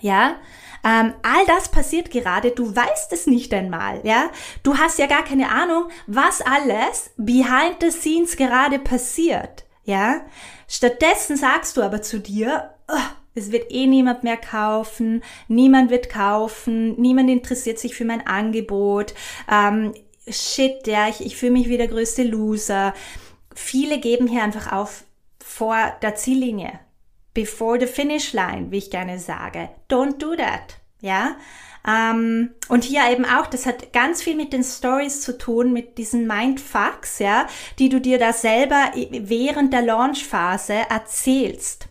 Ja, 0.00 0.36
ähm, 0.82 1.12
all 1.22 1.44
das 1.46 1.70
passiert 1.70 2.10
gerade, 2.10 2.52
du 2.52 2.74
weißt 2.74 3.12
es 3.12 3.26
nicht 3.26 3.52
einmal, 3.52 4.00
ja. 4.04 4.30
Du 4.62 4.78
hast 4.78 4.98
ja 4.98 5.06
gar 5.06 5.24
keine 5.24 5.50
Ahnung, 5.50 5.88
was 6.06 6.40
alles 6.40 7.10
behind 7.16 7.76
the 7.80 7.90
scenes 7.90 8.36
gerade 8.36 8.78
passiert, 8.78 9.64
ja. 9.84 10.22
Stattdessen 10.68 11.36
sagst 11.36 11.76
du 11.76 11.82
aber 11.82 12.00
zu 12.00 12.20
dir, 12.20 12.70
oh, 12.88 13.10
es 13.34 13.52
wird 13.52 13.70
eh 13.70 13.86
niemand 13.86 14.24
mehr 14.24 14.36
kaufen, 14.36 15.22
niemand 15.48 15.90
wird 15.90 16.08
kaufen, 16.08 17.00
niemand 17.00 17.28
interessiert 17.28 17.78
sich 17.78 17.94
für 17.94 18.04
mein 18.04 18.26
Angebot, 18.26 19.14
ähm, 19.50 19.94
shit, 20.28 20.86
ja, 20.86 21.08
ich, 21.08 21.24
ich 21.24 21.36
fühle 21.36 21.52
mich 21.52 21.68
wie 21.68 21.78
der 21.78 21.88
größte 21.88 22.22
Loser. 22.22 22.94
Viele 23.54 23.98
geben 23.98 24.26
hier 24.26 24.42
einfach 24.42 24.72
auf 24.72 25.04
vor 25.44 25.76
der 26.02 26.14
Ziellinie, 26.14 26.78
before 27.34 27.78
the 27.78 27.86
finish 27.86 28.32
line, 28.32 28.70
wie 28.70 28.78
ich 28.78 28.90
gerne 28.90 29.18
sage. 29.18 29.70
Don't 29.88 30.18
do 30.18 30.34
that. 30.36 30.76
Ja. 31.00 31.36
Ähm, 31.86 32.50
und 32.68 32.84
hier 32.84 33.10
eben 33.10 33.24
auch, 33.24 33.46
das 33.46 33.64
hat 33.64 33.92
ganz 33.92 34.22
viel 34.22 34.36
mit 34.36 34.52
den 34.52 34.62
Stories 34.62 35.22
zu 35.22 35.38
tun, 35.38 35.72
mit 35.72 35.96
diesen 35.96 36.26
Mindfucks, 36.26 37.20
ja, 37.20 37.46
die 37.78 37.88
du 37.88 38.00
dir 38.00 38.18
da 38.18 38.32
selber 38.32 38.92
während 39.10 39.72
der 39.72 39.82
Launchphase 39.82 40.74
erzählst. 40.90 41.86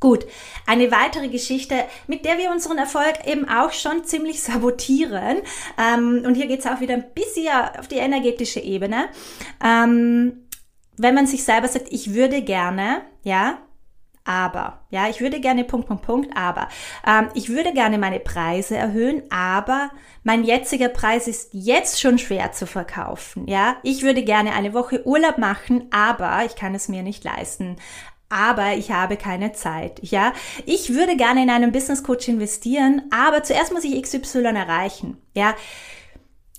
Gut, 0.00 0.26
eine 0.66 0.90
weitere 0.90 1.28
Geschichte, 1.28 1.84
mit 2.08 2.24
der 2.24 2.36
wir 2.36 2.50
unseren 2.50 2.76
Erfolg 2.76 3.24
eben 3.24 3.48
auch 3.48 3.70
schon 3.70 4.04
ziemlich 4.04 4.42
sabotieren. 4.42 5.42
Ähm, 5.78 6.24
und 6.26 6.34
hier 6.34 6.48
geht's 6.48 6.66
auch 6.66 6.80
wieder 6.80 6.94
ein 6.94 7.12
bisschen 7.14 7.46
auf 7.78 7.86
die 7.86 7.98
energetische 7.98 8.58
Ebene. 8.58 9.08
Ähm, 9.64 10.48
wenn 10.96 11.14
man 11.14 11.28
sich 11.28 11.44
selber 11.44 11.68
sagt, 11.68 11.86
ich 11.92 12.14
würde 12.14 12.42
gerne, 12.42 13.02
ja, 13.22 13.58
aber, 14.24 14.80
ja, 14.90 15.08
ich 15.08 15.20
würde 15.20 15.40
gerne 15.40 15.64
Punkt, 15.64 15.88
Punkt, 15.88 16.04
Punkt, 16.04 16.36
aber. 16.36 16.68
Ähm, 17.06 17.28
ich 17.34 17.48
würde 17.48 17.72
gerne 17.72 17.98
meine 17.98 18.20
Preise 18.20 18.76
erhöhen, 18.76 19.22
aber 19.30 19.90
mein 20.22 20.44
jetziger 20.44 20.88
Preis 20.88 21.26
ist 21.26 21.50
jetzt 21.52 22.00
schon 22.00 22.18
schwer 22.18 22.52
zu 22.52 22.66
verkaufen, 22.66 23.48
ja. 23.48 23.76
Ich 23.82 24.02
würde 24.02 24.22
gerne 24.22 24.52
eine 24.52 24.74
Woche 24.74 25.04
Urlaub 25.06 25.38
machen, 25.38 25.88
aber 25.90 26.44
ich 26.44 26.54
kann 26.54 26.74
es 26.74 26.88
mir 26.88 27.02
nicht 27.02 27.24
leisten. 27.24 27.76
Aber 28.28 28.72
ich 28.72 28.90
habe 28.90 29.16
keine 29.16 29.52
Zeit, 29.52 29.98
ja. 30.02 30.32
Ich 30.64 30.94
würde 30.94 31.16
gerne 31.16 31.42
in 31.42 31.50
einen 31.50 31.72
Business 31.72 32.02
Coach 32.02 32.28
investieren, 32.28 33.02
aber 33.10 33.42
zuerst 33.42 33.72
muss 33.72 33.84
ich 33.84 34.00
XY 34.00 34.44
erreichen, 34.44 35.18
ja. 35.34 35.54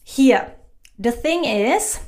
Hier, 0.04 0.46
the 0.98 1.12
thing 1.12 1.46
is, 1.46 2.02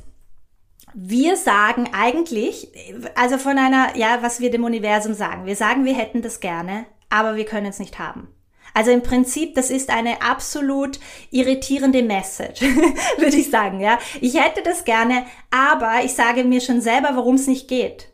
wir 0.98 1.36
sagen 1.36 1.90
eigentlich, 1.92 2.70
also 3.16 3.38
von 3.38 3.58
einer, 3.58 3.98
ja, 3.98 4.20
was 4.22 4.40
wir 4.40 4.50
dem 4.50 4.64
Universum 4.64 5.14
sagen. 5.14 5.46
Wir 5.46 5.58
sagen, 5.58 5.84
wir 5.84 5.94
hätten 5.94 6.22
das 6.22 6.40
gerne, 6.40 6.86
aber 7.10 7.36
wir 7.36 7.46
können 7.46 7.66
es 7.66 7.80
nicht 7.80 8.00
haben. 8.00 8.30
Also 8.74 8.92
im 8.92 9.04
Prinzip, 9.04 9.56
das 9.56 9.70
ist 9.70 9.90
eine 9.90 10.22
absolut 10.22 11.00
irritierende 11.32 12.02
Message, 12.02 12.62
würde 13.18 13.36
ich 13.36 13.50
sagen, 13.50 13.82
ja. 13.82 14.00
Ich 14.22 14.40
hätte 14.42 14.62
das 14.64 14.86
gerne, 14.86 15.25
aber 15.52 16.04
ich 16.04 16.14
sage 16.14 16.46
mir 16.46 16.62
schon 16.62 16.80
selber, 16.82 17.10
warum 17.14 17.36
es 17.36 17.48
nicht 17.48 17.68
geht. 17.68 18.10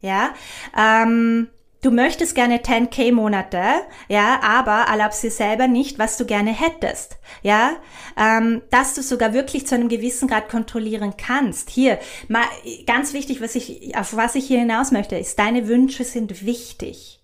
Ja. 0.00 0.32
Ähm, 0.76 1.48
du 1.82 1.90
möchtest 1.90 2.34
gerne 2.34 2.58
10k 2.58 3.12
Monate, 3.12 3.62
ja, 4.08 4.40
aber 4.42 4.90
erlaubst 4.90 5.22
dir 5.22 5.30
selber 5.30 5.66
nicht, 5.66 5.98
was 5.98 6.16
du 6.16 6.24
gerne 6.24 6.52
hättest, 6.52 7.18
ja, 7.42 7.76
ähm, 8.16 8.62
dass 8.70 8.94
du 8.94 9.02
sogar 9.02 9.32
wirklich 9.32 9.66
zu 9.66 9.74
einem 9.74 9.88
gewissen 9.88 10.28
Grad 10.28 10.48
kontrollieren 10.48 11.14
kannst. 11.16 11.70
Hier, 11.70 11.98
mal 12.28 12.44
ganz 12.86 13.12
wichtig, 13.12 13.40
was 13.40 13.54
ich, 13.54 13.96
auf 13.96 14.16
was 14.16 14.34
ich 14.34 14.46
hier 14.46 14.60
hinaus 14.60 14.92
möchte, 14.92 15.16
ist, 15.16 15.38
deine 15.38 15.68
Wünsche 15.68 16.04
sind 16.04 16.44
wichtig. 16.44 17.20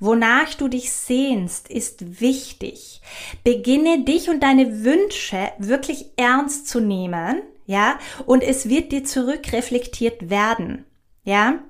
Wonach 0.00 0.54
du 0.54 0.68
dich 0.68 0.92
sehnst, 0.92 1.70
ist 1.70 2.20
wichtig. 2.20 3.00
Beginne 3.44 4.04
dich 4.04 4.28
und 4.28 4.42
deine 4.42 4.84
Wünsche 4.84 5.52
wirklich 5.58 6.06
ernst 6.16 6.68
zu 6.68 6.80
nehmen, 6.80 7.42
ja, 7.66 7.98
und 8.26 8.42
es 8.42 8.68
wird 8.68 8.92
dir 8.92 9.04
zurückreflektiert 9.04 10.28
werden, 10.28 10.84
ja. 11.22 11.60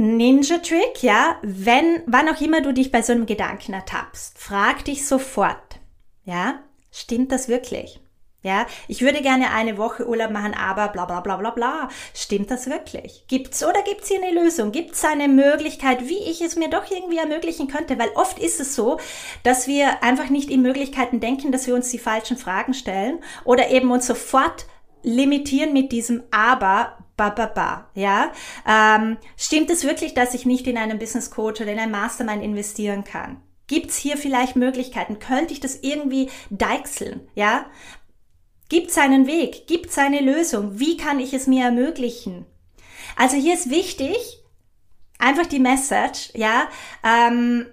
Ninja 0.00 0.56
Trick, 0.58 1.02
ja, 1.02 1.36
wenn, 1.42 2.02
wann 2.06 2.30
auch 2.30 2.40
immer 2.40 2.62
du 2.62 2.72
dich 2.72 2.90
bei 2.90 3.02
so 3.02 3.12
einem 3.12 3.26
Gedanken 3.26 3.74
ertappst, 3.74 4.38
frag 4.38 4.82
dich 4.86 5.06
sofort, 5.06 5.78
ja, 6.24 6.60
stimmt 6.90 7.30
das 7.32 7.48
wirklich? 7.48 8.00
Ja, 8.42 8.66
ich 8.88 9.02
würde 9.02 9.20
gerne 9.20 9.50
eine 9.50 9.76
Woche 9.76 10.08
Urlaub 10.08 10.30
machen, 10.30 10.54
aber 10.54 10.88
bla 10.88 11.04
bla 11.04 11.20
bla 11.20 11.36
bla 11.36 11.50
bla. 11.50 11.88
Stimmt 12.14 12.50
das 12.50 12.70
wirklich? 12.70 13.26
Gibt's 13.28 13.62
oder 13.62 13.82
gibt's 13.82 14.08
hier 14.08 14.22
eine 14.22 14.32
Lösung? 14.32 14.72
Gibt's 14.72 15.04
eine 15.04 15.28
Möglichkeit, 15.28 16.08
wie 16.08 16.20
ich 16.20 16.40
es 16.40 16.56
mir 16.56 16.70
doch 16.70 16.90
irgendwie 16.90 17.18
ermöglichen 17.18 17.68
könnte? 17.68 17.98
Weil 17.98 18.08
oft 18.14 18.38
ist 18.38 18.58
es 18.58 18.74
so, 18.74 18.98
dass 19.42 19.66
wir 19.66 20.02
einfach 20.02 20.30
nicht 20.30 20.48
in 20.48 20.62
Möglichkeiten 20.62 21.20
denken, 21.20 21.52
dass 21.52 21.66
wir 21.66 21.74
uns 21.74 21.90
die 21.90 21.98
falschen 21.98 22.38
Fragen 22.38 22.72
stellen 22.72 23.18
oder 23.44 23.68
eben 23.68 23.90
uns 23.90 24.06
sofort 24.06 24.64
limitieren 25.02 25.74
mit 25.74 25.92
diesem 25.92 26.22
aber 26.30 26.96
ba 27.20 27.30
ba 27.30 27.46
ba. 27.46 27.90
Ja, 27.94 28.32
ähm, 28.66 29.18
stimmt 29.36 29.70
es 29.70 29.84
wirklich, 29.84 30.14
dass 30.14 30.34
ich 30.34 30.46
nicht 30.46 30.66
in 30.66 30.78
einen 30.78 30.98
Business 30.98 31.30
Coach 31.30 31.60
oder 31.60 31.72
in 31.72 31.78
ein 31.78 31.90
Mastermind 31.90 32.42
investieren 32.42 33.04
kann? 33.04 33.42
Gibt's 33.66 33.96
hier 33.96 34.16
vielleicht 34.16 34.56
Möglichkeiten? 34.56 35.18
Könnte 35.18 35.52
ich 35.52 35.60
das 35.60 35.76
irgendwie 35.76 36.30
deichseln? 36.50 37.28
Ja, 37.34 37.66
Gibt 38.70 38.92
seinen 38.92 39.26
Weg, 39.26 39.66
gibt 39.66 39.90
seine 39.90 40.20
Lösung. 40.20 40.78
Wie 40.78 40.96
kann 40.96 41.18
ich 41.18 41.34
es 41.34 41.48
mir 41.48 41.64
ermöglichen? 41.64 42.46
Also 43.16 43.36
hier 43.36 43.54
ist 43.54 43.68
wichtig, 43.68 44.44
einfach 45.18 45.46
die 45.46 45.58
Message, 45.58 46.30
ja. 46.34 46.68
Ähm, 47.04 47.66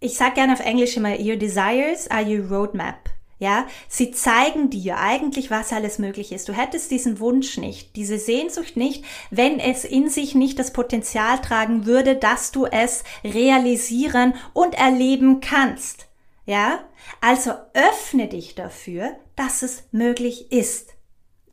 ich 0.00 0.16
sage 0.16 0.36
gerne 0.36 0.54
auf 0.54 0.60
Englisch 0.60 0.96
immer, 0.96 1.20
your 1.20 1.36
desires 1.36 2.10
are 2.10 2.24
your 2.24 2.48
roadmap. 2.48 3.10
Ja, 3.40 3.66
sie 3.88 4.10
zeigen 4.10 4.68
dir 4.68 4.98
eigentlich, 4.98 5.48
was 5.50 5.72
alles 5.72 6.00
möglich 6.00 6.32
ist. 6.32 6.48
Du 6.48 6.52
hättest 6.52 6.90
diesen 6.90 7.20
Wunsch 7.20 7.56
nicht, 7.56 7.94
diese 7.94 8.18
Sehnsucht 8.18 8.76
nicht, 8.76 9.04
wenn 9.30 9.60
es 9.60 9.84
in 9.84 10.08
sich 10.08 10.34
nicht 10.34 10.58
das 10.58 10.72
Potenzial 10.72 11.40
tragen 11.40 11.86
würde, 11.86 12.16
dass 12.16 12.50
du 12.50 12.66
es 12.66 13.04
realisieren 13.22 14.34
und 14.54 14.74
erleben 14.74 15.40
kannst. 15.40 16.08
Ja? 16.46 16.80
Also 17.20 17.52
öffne 17.74 18.26
dich 18.26 18.56
dafür, 18.56 19.16
dass 19.36 19.62
es 19.62 19.84
möglich 19.92 20.50
ist. 20.50 20.94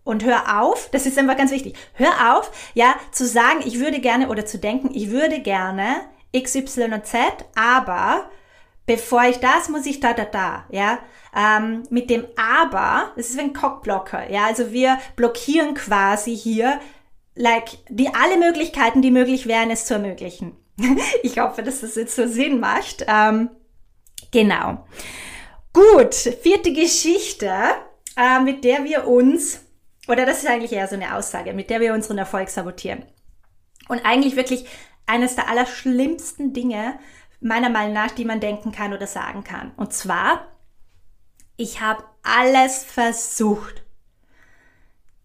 Und 0.04 0.24
hör 0.24 0.62
auf, 0.62 0.90
das 0.92 1.06
ist 1.06 1.18
einfach 1.18 1.38
ganz 1.38 1.52
wichtig, 1.52 1.76
hör 1.94 2.38
auf, 2.38 2.52
ja, 2.76 2.96
zu 3.12 3.26
sagen, 3.26 3.62
ich 3.66 3.80
würde 3.80 4.00
gerne 4.00 4.30
oder 4.30 4.46
zu 4.46 4.60
denken, 4.60 4.92
ich 4.94 5.10
würde 5.10 5.40
gerne 5.40 6.02
X, 6.32 6.56
Y 6.56 6.94
und 6.94 7.06
Z, 7.08 7.24
aber 7.56 8.30
bevor 8.86 9.24
ich 9.24 9.38
das, 9.38 9.70
muss 9.70 9.86
ich 9.86 10.00
da, 10.00 10.14
da, 10.14 10.26
da, 10.26 10.66
ja. 10.70 11.00
Ähm, 11.36 11.84
mit 11.90 12.10
dem 12.10 12.26
Aber, 12.38 13.12
das 13.16 13.30
ist 13.30 13.38
wie 13.38 13.42
ein 13.42 13.54
Cockblocker, 13.54 14.30
ja, 14.32 14.46
also 14.46 14.72
wir 14.72 14.98
blockieren 15.16 15.74
quasi 15.74 16.36
hier, 16.36 16.80
like, 17.36 17.70
die 17.90 18.14
alle 18.14 18.38
Möglichkeiten, 18.38 19.02
die 19.02 19.12
möglich 19.12 19.48
wären, 19.48 19.70
es 19.70 19.86
zu 19.86 19.96
ermöglichen. 19.96 20.56
ich 21.24 21.40
hoffe, 21.40 21.64
dass 21.64 21.82
das 21.82 21.96
jetzt 21.96 22.16
so 22.16 22.28
Sinn 22.28 22.60
macht. 22.60 23.06
Ähm, 23.08 23.50
Genau. 24.36 24.86
Gut, 25.72 26.14
vierte 26.14 26.74
Geschichte, 26.74 27.50
äh, 28.18 28.40
mit 28.42 28.66
der 28.66 28.84
wir 28.84 29.08
uns, 29.08 29.62
oder 30.10 30.26
das 30.26 30.40
ist 30.40 30.50
eigentlich 30.50 30.74
eher 30.74 30.90
so 30.90 30.96
eine 30.96 31.16
Aussage, 31.16 31.54
mit 31.54 31.70
der 31.70 31.80
wir 31.80 31.94
unseren 31.94 32.18
Erfolg 32.18 32.50
sabotieren. 32.50 33.06
Und 33.88 34.06
eigentlich 34.06 34.36
wirklich 34.36 34.66
eines 35.06 35.36
der 35.36 35.50
allerschlimmsten 35.50 36.52
Dinge, 36.52 37.00
meiner 37.40 37.70
Meinung 37.70 37.94
nach, 37.94 38.12
die 38.12 38.26
man 38.26 38.40
denken 38.40 38.72
kann 38.72 38.94
oder 38.94 39.08
sagen 39.08 39.44
kann. 39.44 39.72
Und 39.78 39.94
zwar, 39.94 40.48
ich 41.58 41.82
habe 41.82 42.04
alles 42.24 42.84
versucht. 42.84 43.84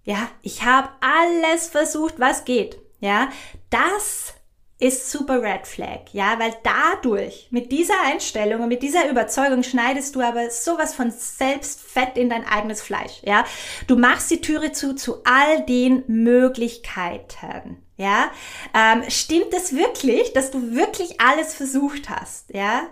Ja, 0.04 0.28
ich 0.42 0.64
habe 0.64 0.88
alles 1.00 1.68
versucht, 1.68 2.18
was 2.18 2.44
geht. 2.44 2.78
Ja, 3.00 3.28
das 3.70 4.34
ist 4.80 5.10
super 5.10 5.42
Red 5.42 5.66
Flag, 5.66 6.12
ja, 6.12 6.38
weil 6.38 6.54
dadurch, 6.62 7.48
mit 7.50 7.70
dieser 7.70 8.00
Einstellung 8.06 8.62
und 8.62 8.68
mit 8.68 8.82
dieser 8.82 9.10
Überzeugung 9.10 9.62
schneidest 9.62 10.16
du 10.16 10.22
aber 10.22 10.50
sowas 10.50 10.94
von 10.94 11.10
selbst 11.10 11.82
Fett 11.82 12.16
in 12.16 12.30
dein 12.30 12.46
eigenes 12.46 12.80
Fleisch, 12.80 13.20
ja. 13.22 13.44
Du 13.86 13.96
machst 13.96 14.30
die 14.30 14.40
Türe 14.40 14.72
zu, 14.72 14.94
zu 14.94 15.22
all 15.24 15.64
den 15.66 16.02
Möglichkeiten, 16.06 17.82
ja. 18.00 18.30
Ähm, 18.74 19.02
stimmt 19.08 19.52
es 19.54 19.76
wirklich, 19.76 20.32
dass 20.32 20.50
du 20.50 20.74
wirklich 20.74 21.20
alles 21.20 21.54
versucht 21.54 22.08
hast, 22.08 22.48
ja? 22.54 22.84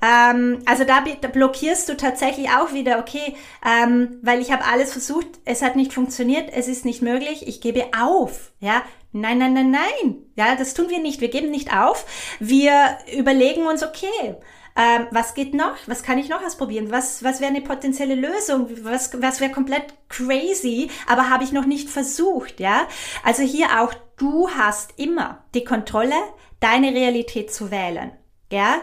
Ähm, 0.00 0.60
also 0.64 0.84
da, 0.84 1.04
da, 1.20 1.28
blockierst 1.28 1.88
du 1.90 1.96
tatsächlich 1.96 2.48
auch 2.48 2.72
wieder, 2.72 2.98
okay, 2.98 3.36
ähm, 3.64 4.18
weil 4.22 4.40
ich 4.40 4.50
habe 4.50 4.64
alles 4.64 4.92
versucht, 4.92 5.26
es 5.44 5.60
hat 5.60 5.76
nicht 5.76 5.92
funktioniert, 5.92 6.50
es 6.52 6.68
ist 6.68 6.86
nicht 6.86 7.02
möglich, 7.02 7.46
ich 7.46 7.60
gebe 7.60 7.84
auf, 7.98 8.52
ja. 8.58 8.82
Nein, 9.12 9.38
nein, 9.38 9.54
nein, 9.54 9.70
nein. 9.70 10.16
Ja, 10.36 10.56
das 10.56 10.74
tun 10.74 10.90
wir 10.90 10.98
nicht. 10.98 11.22
Wir 11.22 11.28
geben 11.28 11.50
nicht 11.50 11.74
auf. 11.74 12.04
Wir 12.38 12.98
überlegen 13.16 13.66
uns, 13.66 13.82
okay, 13.82 14.36
ähm, 14.76 15.06
was 15.10 15.34
geht 15.34 15.54
noch? 15.54 15.76
Was 15.86 16.02
kann 16.02 16.18
ich 16.18 16.28
noch 16.28 16.42
ausprobieren? 16.42 16.90
Was, 16.90 17.24
was 17.24 17.40
wäre 17.40 17.50
eine 17.50 17.62
potenzielle 17.62 18.14
Lösung? 18.14 18.68
Was, 18.82 19.20
was 19.20 19.40
wäre 19.40 19.52
komplett 19.52 19.94
crazy, 20.08 20.90
aber 21.06 21.30
habe 21.30 21.44
ich 21.44 21.52
noch 21.52 21.66
nicht 21.66 21.88
versucht, 21.88 22.60
ja? 22.60 22.86
Also 23.24 23.42
hier 23.42 23.80
auch, 23.80 23.94
du 24.16 24.50
hast 24.50 24.98
immer 24.98 25.44
die 25.54 25.64
Kontrolle, 25.64 26.14
deine 26.60 26.92
Realität 26.92 27.52
zu 27.52 27.70
wählen. 27.70 28.12
Ja? 28.50 28.82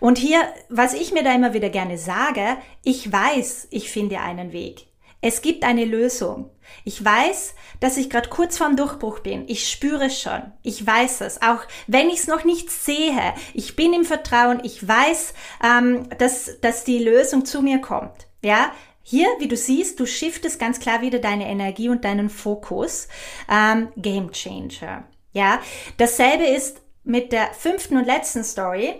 Und 0.00 0.18
hier, 0.18 0.40
was 0.68 0.94
ich 0.94 1.12
mir 1.12 1.22
da 1.22 1.32
immer 1.34 1.54
wieder 1.54 1.70
gerne 1.70 1.98
sage, 1.98 2.56
ich 2.82 3.10
weiß, 3.10 3.68
ich 3.70 3.90
finde 3.90 4.20
einen 4.20 4.52
Weg. 4.52 4.86
Es 5.26 5.40
gibt 5.40 5.64
eine 5.64 5.86
Lösung. 5.86 6.50
Ich 6.84 7.02
weiß, 7.02 7.54
dass 7.80 7.96
ich 7.96 8.10
gerade 8.10 8.28
kurz 8.28 8.58
vorm 8.58 8.76
Durchbruch 8.76 9.20
bin. 9.20 9.44
Ich 9.48 9.70
spüre 9.70 10.04
es 10.04 10.20
schon. 10.20 10.52
Ich 10.62 10.86
weiß 10.86 11.22
es. 11.22 11.40
Auch 11.40 11.60
wenn 11.86 12.10
ich 12.10 12.18
es 12.18 12.26
noch 12.26 12.44
nicht 12.44 12.70
sehe. 12.70 13.32
Ich 13.54 13.74
bin 13.74 13.94
im 13.94 14.04
Vertrauen. 14.04 14.60
Ich 14.64 14.86
weiß, 14.86 15.32
ähm, 15.64 16.10
dass, 16.18 16.60
dass 16.60 16.84
die 16.84 16.98
Lösung 16.98 17.46
zu 17.46 17.62
mir 17.62 17.78
kommt. 17.78 18.26
Ja, 18.42 18.70
hier, 19.00 19.26
wie 19.38 19.48
du 19.48 19.56
siehst, 19.56 19.98
du 19.98 20.04
shiftest 20.04 20.60
ganz 20.60 20.78
klar 20.78 21.00
wieder 21.00 21.20
deine 21.20 21.48
Energie 21.48 21.88
und 21.88 22.04
deinen 22.04 22.28
Fokus. 22.28 23.08
Ähm, 23.50 23.88
Game 23.96 24.30
Changer. 24.30 25.04
Ja, 25.32 25.58
dasselbe 25.96 26.44
ist 26.44 26.82
mit 27.02 27.32
der 27.32 27.54
fünften 27.54 27.96
und 27.96 28.04
letzten 28.04 28.44
Story. 28.44 28.96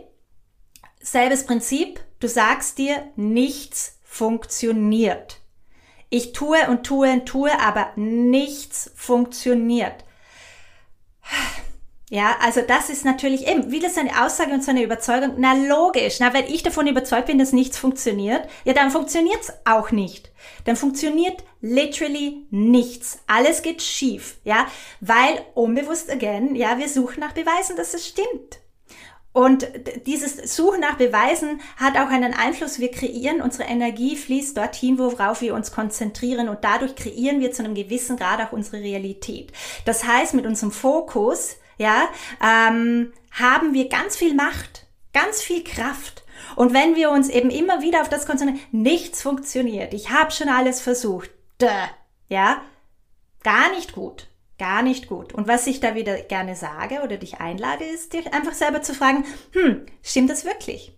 Selbes 1.03 1.45
Prinzip. 1.45 2.01
Du 2.19 2.29
sagst 2.29 2.79
dir, 2.79 3.13
nichts 3.15 3.99
funktioniert. 4.05 5.44
Ich 6.15 6.31
tue 6.31 6.69
und 6.69 6.85
tue 6.85 7.11
und 7.11 7.27
tue, 7.27 7.51
aber 7.59 7.89
nichts 7.97 8.93
funktioniert. 8.95 10.05
Ja, 12.09 12.37
also 12.41 12.61
das 12.61 12.89
ist 12.89 13.05
natürlich 13.05 13.49
eben, 13.49 13.73
wie 13.73 13.81
das 13.81 13.99
eine 13.99 14.25
Aussage 14.25 14.53
und 14.53 14.63
so 14.63 14.71
eine 14.71 14.85
Überzeugung. 14.85 15.35
Na 15.39 15.55
logisch, 15.55 16.19
na 16.21 16.33
wenn 16.33 16.45
ich 16.45 16.63
davon 16.63 16.87
überzeugt 16.87 17.27
bin, 17.27 17.39
dass 17.39 17.53
nichts 17.53 17.79
funktioniert, 17.79 18.49
ja 18.63 18.73
dann 18.73 18.93
funktioniert's 18.93 19.53
auch 19.65 19.91
nicht. 19.91 20.31
Dann 20.67 20.77
funktioniert 20.77 21.43
literally 21.61 22.47
nichts. 22.51 23.19
Alles 23.27 23.63
geht 23.63 23.83
schief, 23.83 24.37
ja, 24.45 24.69
weil 25.01 25.45
unbewusst 25.55 26.13
again, 26.13 26.55
ja, 26.55 26.79
wir 26.79 26.89
suchen 26.89 27.19
nach 27.19 27.33
Beweisen, 27.33 27.75
dass 27.75 27.93
es 27.93 28.07
stimmt. 28.07 28.61
Und 29.35 29.67
dieses 30.07 30.55
Suchen 30.55 30.79
nach 30.79 30.97
Beweisen 30.97 31.61
hat 31.77 31.97
auch 31.97 32.09
einen 32.09 32.35
Einfluss. 32.35 32.79
Wir 32.79 32.93
kreieren, 32.93 33.43
unsere 33.43 33.69
Energie 33.69 34.15
fließt 34.15 34.57
dorthin, 34.57 34.97
worauf 34.97 35.41
wir 35.41 35.57
uns 35.57 35.73
konzentrieren 35.73 36.49
und 36.49 36.63
dadurch 36.63 36.95
kreieren 36.95 37.41
wir 37.41 37.51
zu 37.51 37.65
einem 37.65 37.75
gewissen 37.75 38.17
Grad 38.17 38.41
auch 38.41 38.53
unsere 38.53 38.77
Realität. 38.77 39.53
Das 39.87 40.05
heißt, 40.05 40.35
mit 40.35 40.47
unserem 40.47 40.71
Fokus, 40.71 41.57
ja, 41.79 42.09
ähm, 42.41 43.13
haben 43.33 43.75
wir 43.75 43.89
ganz 43.89 44.15
viel 44.15 44.35
Macht, 44.35 44.87
ganz 45.13 45.43
viel 45.43 45.65
Kraft. 45.65 46.23
Und 46.55 46.73
wenn 46.73 46.95
wir 46.95 47.11
uns 47.11 47.29
eben 47.29 47.51
immer 47.51 47.83
wieder 47.83 48.03
auf 48.03 48.09
das 48.09 48.27
konzentrieren, 48.27 48.65
nichts 48.71 49.21
funktioniert, 49.21 49.95
ich 49.95 50.11
habe 50.11 50.31
schon 50.31 50.49
alles 50.49 50.81
versucht, 50.81 51.31
ja, 52.29 52.63
gar 53.43 53.73
nicht 53.73 53.95
gut 53.95 54.29
gar 54.59 54.83
nicht 54.83 55.09
gut. 55.09 55.33
Und 55.33 55.49
was 55.49 55.67
ich 55.67 55.81
da 55.81 55.95
wieder 55.95 56.17
gerne 56.23 56.57
sage 56.57 57.01
oder 57.03 57.17
dich 57.17 57.41
einlade, 57.41 57.85
ist 57.85 58.13
dir 58.13 58.33
einfach 58.33 58.55
selber 58.55 58.83
zu 58.83 58.95
fragen, 58.95 59.25
hm, 59.53 59.87
stimmt 60.03 60.31
das 60.31 60.45
wirklich? 60.45 60.93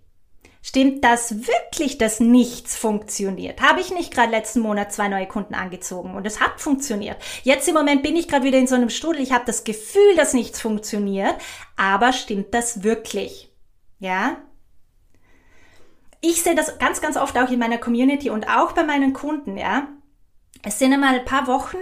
Stimmt 0.63 1.05
das 1.05 1.47
wirklich, 1.47 1.97
dass 1.97 2.19
nichts 2.19 2.77
funktioniert? 2.77 3.63
Habe 3.63 3.81
ich 3.81 3.93
nicht 3.93 4.13
gerade 4.13 4.33
letzten 4.33 4.59
Monat 4.59 4.93
zwei 4.93 5.07
neue 5.07 5.29
Kunden 5.29 5.55
angezogen 5.55 6.17
und 6.17 6.27
es 6.27 6.41
hat 6.41 6.61
funktioniert? 6.61 7.17
Jetzt 7.45 7.69
im 7.69 7.75
Moment 7.75 8.03
bin 8.03 8.17
ich 8.17 8.27
gerade 8.27 8.45
wieder 8.45 8.59
in 8.59 8.67
so 8.67 8.75
einem 8.75 8.91
Strudel. 8.91 9.23
Ich 9.23 9.31
habe 9.31 9.45
das 9.47 9.63
Gefühl, 9.63 10.17
dass 10.17 10.35
nichts 10.35 10.61
funktioniert, 10.61 11.37
aber 11.77 12.13
stimmt 12.13 12.53
das 12.53 12.83
wirklich? 12.83 13.53
Ja? 14.01 14.39
Ich 16.21 16.43
sehe 16.43 16.57
das 16.57 16.81
ganz, 16.81 17.01
ganz 17.01 17.17
oft 17.17 17.39
auch 17.39 17.51
in 17.51 17.61
meiner 17.61 17.79
Community 17.79 18.31
und 18.31 18.49
auch 18.49 18.73
bei 18.73 18.83
meinen 18.83 19.13
Kunden, 19.13 19.57
ja. 19.57 19.87
Es 20.65 20.81
sind 20.81 20.93
einmal 20.93 21.15
ein 21.15 21.25
paar 21.25 21.47
Wochen, 21.47 21.77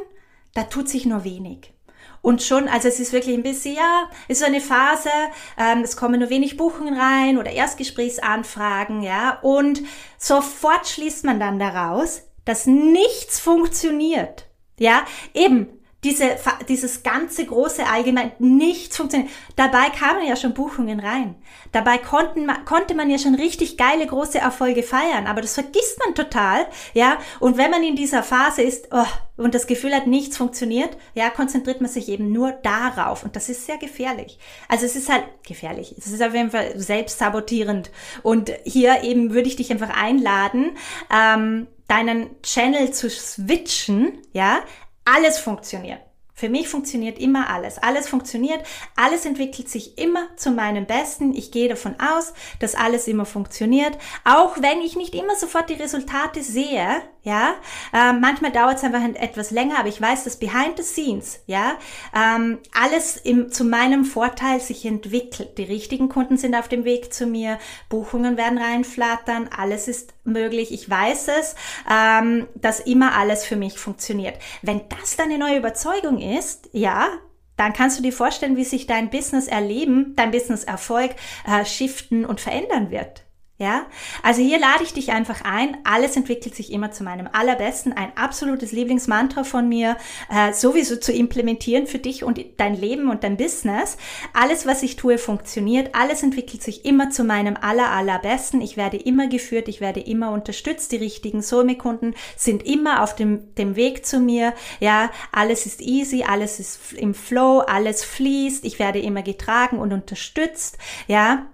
da 0.55 0.65
tut 0.65 0.89
sich 0.89 1.05
nur 1.07 1.25
wenig. 1.25 1.75
Und 2.23 2.43
schon, 2.43 2.69
also 2.69 2.89
es 2.89 3.01
ist 3.01 3.13
wirklich 3.13 3.37
ein 3.37 3.43
bisschen, 3.43 3.75
ja, 3.75 4.09
es 4.29 4.39
ist 4.39 4.41
so 4.41 4.47
eine 4.47 4.63
Phase, 4.63 5.11
ähm, 5.59 5.83
es 5.83 5.95
kommen 5.95 6.21
nur 6.21 6.31
wenig 6.31 6.57
Buchungen 6.57 6.99
rein 6.99 7.37
oder 7.37 7.51
Erstgesprächsanfragen, 7.51 9.03
ja, 9.03 9.39
und 9.43 9.83
sofort 10.17 10.89
schließt 10.89 11.27
man 11.27 11.39
dann 11.39 11.59
daraus, 11.59 12.23
dass 12.47 12.67
nichts 12.67 13.41
funktioniert. 13.41 14.47
Ja, 14.79 15.05
eben, 15.35 15.69
diese, 16.05 16.37
dieses 16.69 17.03
ganze 17.03 17.47
große 17.47 17.87
Allgemein, 17.87 18.33
nichts 18.39 18.97
funktioniert. 18.97 19.31
Dabei 19.57 19.89
kamen 19.91 20.27
ja 20.27 20.37
schon 20.37 20.55
Buchungen 20.55 21.01
rein. 21.01 21.35
Dabei 21.73 21.99
konnten, 21.99 22.47
konnte 22.67 22.95
man 22.95 23.11
ja 23.11 23.19
schon 23.19 23.35
richtig 23.35 23.77
geile 23.77 24.07
große 24.07 24.39
Erfolge 24.39 24.83
feiern, 24.83 25.27
aber 25.27 25.41
das 25.41 25.55
vergisst 25.55 25.99
man 26.05 26.15
total, 26.15 26.67
ja. 26.93 27.19
Und 27.41 27.57
wenn 27.57 27.71
man 27.71 27.83
in 27.83 27.97
dieser 27.97 28.23
Phase 28.23 28.63
ist 28.63 28.89
oh, 28.93 29.07
und 29.37 29.55
das 29.55 29.67
Gefühl 29.67 29.95
hat, 29.95 30.07
nichts 30.07 30.37
funktioniert, 30.37 30.97
ja, 31.15 31.31
konzentriert 31.31 31.81
man 31.81 31.91
sich 31.91 32.09
eben 32.09 32.31
nur 32.31 32.53
darauf 32.53 33.25
und 33.25 33.35
das 33.35 33.49
ist 33.49 33.67
sehr 33.67 33.79
gefährlich. 33.79 34.39
Also 34.69 34.85
es 34.85 34.95
ist 34.95 35.09
halt 35.09 35.25
gefährlich. 35.47 35.95
Es 35.99 36.07
ist 36.07 36.23
auf 36.23 36.35
jeden 36.35 36.51
Fall 36.51 36.79
selbstsabotierend 36.79 37.91
und 38.23 38.53
hier 38.65 39.03
eben 39.03 39.33
würde 39.33 39.49
ich 39.49 39.57
dich 39.57 39.71
einfach 39.71 39.91
einladen, 39.91 40.77
ähm, 41.11 41.67
deinen 41.89 42.31
Channel 42.43 42.93
zu 42.93 43.11
switchen, 43.11 44.19
ja, 44.33 44.63
alles 45.05 45.39
funktioniert. 45.39 46.01
Für 46.37 46.49
mich 46.49 46.69
funktioniert 46.69 47.19
immer 47.19 47.49
alles. 47.49 47.79
Alles 47.79 48.09
funktioniert. 48.09 48.61
Alles 48.97 49.25
entwickelt 49.25 49.69
sich 49.69 49.99
immer 49.99 50.37
zu 50.37 50.51
meinem 50.51 50.85
Besten. 50.85 51.33
Ich 51.33 51.53
gehe 51.53 51.69
davon 51.69 51.95
aus, 52.01 52.35
dass 52.59 52.75
alles 52.75 53.07
immer 53.07 53.25
funktioniert. 53.25 53.97
Auch 54.25 54.61
wenn 54.61 54.81
ich 54.81 54.97
nicht 54.97 55.15
immer 55.15 55.37
sofort 55.37 55.71
die 55.71 55.75
Resultate 55.75 56.43
sehe. 56.43 57.03
Ja, 57.25 57.55
ähm, 57.95 58.21
manchmal 58.21 58.53
dauert 58.53 58.77
es 58.77 58.85
einfach 58.85 59.03
etwas 59.15 59.51
länger, 59.51 59.79
aber 59.79 59.89
ich 59.89 59.99
weiß, 59.99 60.25
dass 60.25 60.37
behind 60.39 60.77
the 60.77 60.83
scenes, 60.83 61.41
ja, 61.47 61.79
ähm, 62.15 62.59
alles 62.79 63.17
im, 63.17 63.51
zu 63.51 63.65
meinem 63.65 64.05
Vorteil 64.05 64.61
sich 64.61 64.85
entwickelt. 64.85 65.57
Die 65.57 65.65
richtigen 65.65 66.11
Kunden 66.11 66.37
sind 66.37 66.55
auf 66.55 66.69
dem 66.69 66.85
Weg 66.85 67.15
zu 67.15 67.25
mir. 67.25 67.59
Buchungen 67.89 68.37
werden 68.37 68.59
reinflattern. 68.59 69.49
Alles 69.57 69.89
ist 69.89 70.13
möglich. 70.25 70.71
Ich 70.71 70.91
weiß 70.91 71.29
es, 71.29 71.55
ähm, 71.91 72.47
dass 72.57 72.81
immer 72.81 73.15
alles 73.17 73.47
für 73.47 73.57
mich 73.57 73.79
funktioniert. 73.79 74.39
Wenn 74.61 74.83
das 75.01 75.17
deine 75.17 75.39
neue 75.39 75.57
Überzeugung 75.57 76.21
ist, 76.21 76.69
ja, 76.73 77.09
dann 77.57 77.73
kannst 77.73 77.99
du 77.99 78.03
dir 78.03 78.13
vorstellen, 78.13 78.59
wie 78.59 78.65
sich 78.65 78.87
dein 78.87 79.09
Business 79.09 79.49
erleben, 79.49 80.13
dein 80.15 80.31
Business 80.31 80.65
Erfolg 80.65 81.13
äh, 81.47 81.65
shiften 81.65 82.27
und 82.27 82.43
verändern 82.43 82.91
wird. 82.91 83.25
Ja, 83.57 83.87
also 84.25 84.43
hier 84.43 84.59
lade 84.59 84.83
ich 84.83 84.95
dich 84.95 85.13
einfach 85.13 85.43
ein. 85.45 85.77
Alles 85.85 86.17
entwickelt 86.17 86.57
sich 86.57 86.73
immer 86.73 86.91
zu 86.91 87.05
meinem 87.05 87.29
allerbesten. 87.33 87.93
Ein 87.93 88.11
absolutes 88.17 88.73
Lieblingsmantra 88.73 89.45
von 89.45 89.69
mir, 89.69 89.97
äh, 90.29 90.53
sowieso 90.53 90.97
zu 90.97 91.13
implementieren 91.13 91.87
für 91.87 92.01
dich 92.01 92.25
und 92.25 92.45
dein 92.57 92.75
Leben 92.75 93.11
und 93.11 93.23
dein 93.23 93.37
Business. 93.37 93.97
Alles, 94.33 94.67
was 94.67 94.83
ich 94.83 94.97
tue, 94.97 95.19
funktioniert. 95.19 95.95
Alles 95.95 96.25
entwickelt 96.25 96.65
sich 96.65 96.85
immer 96.85 97.11
zu 97.11 97.23
meinem 97.23 97.57
aller, 97.57 97.93
allerbesten. 97.93 98.61
Ich 98.61 98.77
werde 98.77 98.97
immer 98.97 99.29
geführt, 99.29 99.69
ich 99.69 99.81
werde 99.81 100.01
immer 100.01 100.33
unterstützt. 100.33 100.91
Die 100.91 100.97
richtigen 100.97 101.41
Soulmate-Kunden 101.41 102.17
sind 102.37 102.67
immer 102.67 103.05
auf 103.05 103.15
dem, 103.15 103.55
dem 103.55 103.77
Weg 103.77 104.05
zu 104.05 104.19
mir. 104.19 104.53
Ja, 104.81 105.13
alles 105.31 105.65
ist 105.65 105.81
easy, 105.81 106.25
alles 106.25 106.59
ist 106.59 106.93
im 106.95 107.15
Flow, 107.15 107.61
alles 107.61 108.03
fließt. 108.03 108.65
Ich 108.65 108.81
werde 108.81 108.99
immer 108.99 109.23
getragen 109.23 109.79
und 109.79 109.93
unterstützt. 109.93 110.77
Ja, 111.07 111.47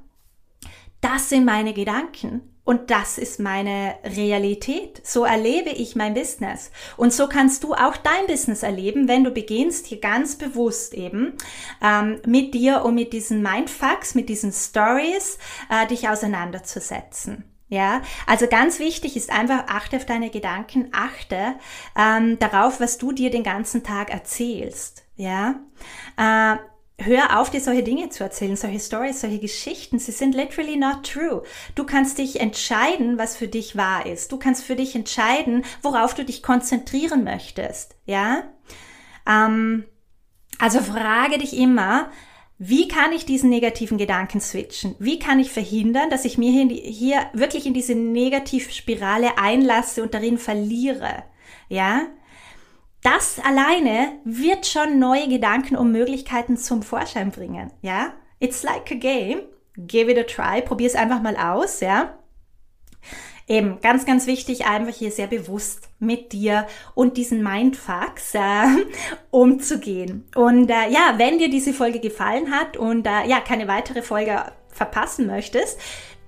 das 1.00 1.28
sind 1.28 1.44
meine 1.44 1.72
Gedanken 1.72 2.42
und 2.64 2.90
das 2.90 3.18
ist 3.18 3.40
meine 3.40 3.96
Realität. 4.04 5.00
So 5.04 5.24
erlebe 5.24 5.70
ich 5.70 5.96
mein 5.96 6.14
Business. 6.14 6.70
Und 6.96 7.12
so 7.12 7.26
kannst 7.26 7.64
du 7.64 7.74
auch 7.74 7.96
dein 7.96 8.26
Business 8.26 8.62
erleben, 8.62 9.08
wenn 9.08 9.24
du 9.24 9.30
beginnst, 9.30 9.86
hier 9.86 9.98
ganz 9.98 10.36
bewusst 10.36 10.94
eben 10.94 11.32
ähm, 11.82 12.20
mit 12.26 12.54
dir 12.54 12.84
und 12.84 12.94
mit 12.94 13.12
diesen 13.12 13.42
Mindfucks, 13.42 14.14
mit 14.14 14.28
diesen 14.28 14.52
Stories 14.52 15.38
äh, 15.68 15.86
dich 15.86 16.08
auseinanderzusetzen. 16.08 17.44
Ja, 17.70 18.02
also 18.26 18.48
ganz 18.48 18.80
wichtig 18.80 19.16
ist 19.16 19.30
einfach, 19.30 19.68
achte 19.68 19.96
auf 19.96 20.04
deine 20.04 20.30
Gedanken, 20.30 20.88
achte 20.92 21.54
ähm, 21.96 22.36
darauf, 22.40 22.80
was 22.80 22.98
du 22.98 23.12
dir 23.12 23.30
den 23.30 23.44
ganzen 23.44 23.84
Tag 23.84 24.10
erzählst. 24.10 25.04
Ja, 25.14 25.54
äh, 26.16 26.56
Hör 27.02 27.40
auf, 27.40 27.48
dir 27.48 27.62
solche 27.62 27.82
Dinge 27.82 28.10
zu 28.10 28.22
erzählen, 28.22 28.56
solche 28.56 28.78
Stories, 28.78 29.22
solche 29.22 29.38
Geschichten. 29.38 29.98
Sie 29.98 30.12
sind 30.12 30.34
literally 30.34 30.76
not 30.76 31.10
true. 31.10 31.42
Du 31.74 31.84
kannst 31.84 32.18
dich 32.18 32.40
entscheiden, 32.40 33.16
was 33.16 33.38
für 33.38 33.48
dich 33.48 33.74
wahr 33.74 34.04
ist. 34.04 34.32
Du 34.32 34.38
kannst 34.38 34.64
für 34.64 34.76
dich 34.76 34.94
entscheiden, 34.94 35.64
worauf 35.80 36.14
du 36.14 36.26
dich 36.26 36.42
konzentrieren 36.42 37.24
möchtest. 37.24 37.96
Ja? 38.04 38.42
Ähm, 39.26 39.84
also 40.58 40.80
frage 40.80 41.38
dich 41.38 41.56
immer, 41.56 42.10
wie 42.58 42.86
kann 42.86 43.12
ich 43.12 43.24
diesen 43.24 43.48
negativen 43.48 43.96
Gedanken 43.96 44.42
switchen? 44.42 44.94
Wie 44.98 45.18
kann 45.18 45.40
ich 45.40 45.50
verhindern, 45.50 46.10
dass 46.10 46.26
ich 46.26 46.36
mir 46.36 46.52
hier, 46.52 46.66
hier 46.68 47.30
wirklich 47.32 47.64
in 47.64 47.72
diese 47.72 47.94
Negativspirale 47.94 49.38
einlasse 49.38 50.02
und 50.02 50.12
darin 50.12 50.36
verliere? 50.36 51.24
Ja? 51.70 52.02
Das 53.02 53.38
alleine 53.38 54.12
wird 54.24 54.66
schon 54.66 54.98
neue 54.98 55.28
Gedanken 55.28 55.76
und 55.76 55.92
Möglichkeiten 55.92 56.56
zum 56.56 56.82
Vorschein 56.82 57.30
bringen, 57.30 57.72
ja? 57.82 58.12
It's 58.40 58.62
like 58.62 58.90
a 58.90 58.94
game. 58.94 59.42
Give 59.76 60.10
it 60.10 60.18
a 60.18 60.24
try. 60.24 60.62
Probier 60.62 60.86
es 60.86 60.94
einfach 60.94 61.22
mal 61.22 61.36
aus, 61.36 61.80
ja? 61.80 62.18
Eben, 63.50 63.80
ganz, 63.80 64.06
ganz 64.06 64.26
wichtig, 64.28 64.66
einfach 64.66 64.94
hier 64.94 65.10
sehr 65.10 65.26
bewusst 65.26 65.88
mit 65.98 66.32
dir 66.32 66.68
und 66.94 67.16
diesen 67.16 67.42
Mindfucks 67.42 68.34
äh, 68.34 68.38
umzugehen. 69.30 70.28
Und 70.36 70.70
äh, 70.70 70.88
ja, 70.88 71.14
wenn 71.16 71.38
dir 71.38 71.50
diese 71.50 71.72
Folge 71.72 71.98
gefallen 71.98 72.52
hat 72.52 72.76
und 72.76 73.06
äh, 73.06 73.26
ja, 73.26 73.40
keine 73.40 73.66
weitere 73.66 74.02
Folge 74.02 74.52
verpassen 74.68 75.26
möchtest, 75.26 75.80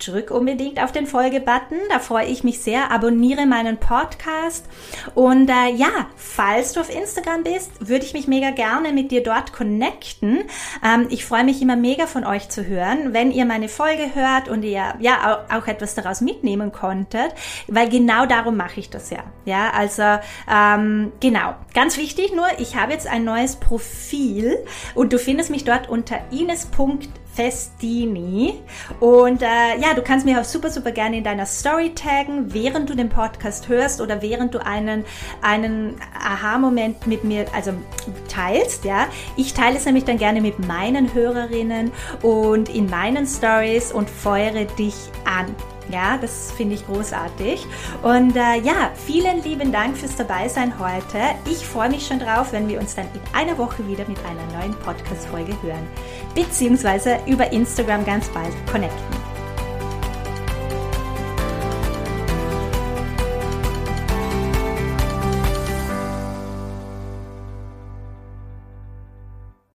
drück 0.06 0.30
unbedingt 0.30 0.82
auf 0.82 0.92
den 0.92 1.06
Folge-Button. 1.06 1.78
Da 1.88 1.98
freue 1.98 2.26
ich 2.26 2.44
mich 2.44 2.60
sehr. 2.60 2.90
Abonniere 2.90 3.46
meinen 3.46 3.78
Podcast. 3.78 4.66
Und 5.14 5.48
äh, 5.48 5.72
ja, 5.74 6.06
falls 6.16 6.72
du 6.72 6.80
auf 6.80 6.94
Instagram 6.94 7.44
bist, 7.44 7.88
würde 7.88 8.04
ich 8.04 8.12
mich 8.12 8.28
mega 8.28 8.50
gerne 8.50 8.92
mit 8.92 9.10
dir 9.10 9.22
dort 9.22 9.52
connecten. 9.52 10.44
Ähm, 10.84 11.06
ich 11.10 11.24
freue 11.24 11.44
mich 11.44 11.62
immer 11.62 11.76
mega 11.76 12.06
von 12.06 12.24
euch 12.24 12.48
zu 12.48 12.66
hören, 12.66 13.12
wenn 13.12 13.30
ihr 13.30 13.44
meine 13.44 13.68
Folge 13.68 14.14
hört 14.14 14.48
und 14.48 14.62
ihr 14.62 14.94
ja 15.00 15.44
auch, 15.50 15.56
auch 15.56 15.66
etwas 15.66 15.94
daraus 15.94 16.20
mitnehmen 16.20 16.72
konntet, 16.72 17.34
weil 17.68 17.88
genau 17.88 18.26
darum 18.26 18.56
mache 18.56 18.80
ich 18.80 18.90
das 18.90 19.10
ja. 19.10 19.24
Ja, 19.44 19.70
also 19.70 20.20
ähm, 20.50 21.12
genau. 21.20 21.54
Ganz 21.74 21.96
wichtig 21.96 22.34
nur, 22.34 22.46
ich 22.58 22.76
habe 22.76 22.92
jetzt 22.92 23.06
ein 23.06 23.24
neues 23.24 23.56
Profil 23.56 24.58
und 24.94 25.12
du 25.12 25.18
findest 25.18 25.50
mich 25.50 25.64
dort 25.64 25.88
unter 25.88 26.18
ines.de 26.30 27.21
Festini. 27.34 28.60
Und 29.00 29.42
äh, 29.42 29.78
ja, 29.80 29.94
du 29.94 30.02
kannst 30.02 30.26
mich 30.26 30.36
auch 30.36 30.44
super, 30.44 30.70
super 30.70 30.92
gerne 30.92 31.18
in 31.18 31.24
deiner 31.24 31.46
Story 31.46 31.92
taggen, 31.94 32.52
während 32.52 32.90
du 32.90 32.94
den 32.94 33.08
Podcast 33.08 33.68
hörst 33.68 34.00
oder 34.00 34.22
während 34.22 34.54
du 34.54 34.64
einen, 34.64 35.04
einen 35.40 35.96
Aha-Moment 36.18 37.06
mit 37.06 37.24
mir 37.24 37.46
also 37.54 37.72
teilst. 38.28 38.84
Ja, 38.84 39.06
ich 39.36 39.54
teile 39.54 39.76
es 39.76 39.84
nämlich 39.84 40.04
dann 40.04 40.18
gerne 40.18 40.40
mit 40.40 40.66
meinen 40.66 41.12
Hörerinnen 41.14 41.90
und 42.22 42.68
in 42.68 42.88
meinen 42.88 43.26
Stories 43.26 43.92
und 43.92 44.10
feuere 44.10 44.64
dich 44.64 44.94
an. 45.24 45.54
Ja, 45.90 46.16
das 46.16 46.52
finde 46.52 46.74
ich 46.74 46.86
großartig. 46.86 47.66
Und 48.02 48.36
äh, 48.36 48.60
ja, 48.62 48.90
vielen 49.06 49.42
lieben 49.42 49.72
Dank 49.72 49.96
fürs 49.96 50.16
Dabeisein 50.16 50.78
heute. 50.78 51.18
Ich 51.50 51.66
freue 51.66 51.90
mich 51.90 52.06
schon 52.06 52.18
drauf, 52.18 52.52
wenn 52.52 52.68
wir 52.68 52.80
uns 52.80 52.94
dann 52.94 53.06
in 53.12 53.20
einer 53.34 53.58
Woche 53.58 53.86
wieder 53.86 54.06
mit 54.08 54.18
einer 54.24 54.58
neuen 54.58 54.74
Podcast-Folge 54.80 55.54
hören. 55.62 55.86
Beziehungsweise 56.34 57.18
über 57.26 57.52
Instagram 57.52 58.04
ganz 58.04 58.28
bald 58.28 58.52
connecten. 58.70 59.31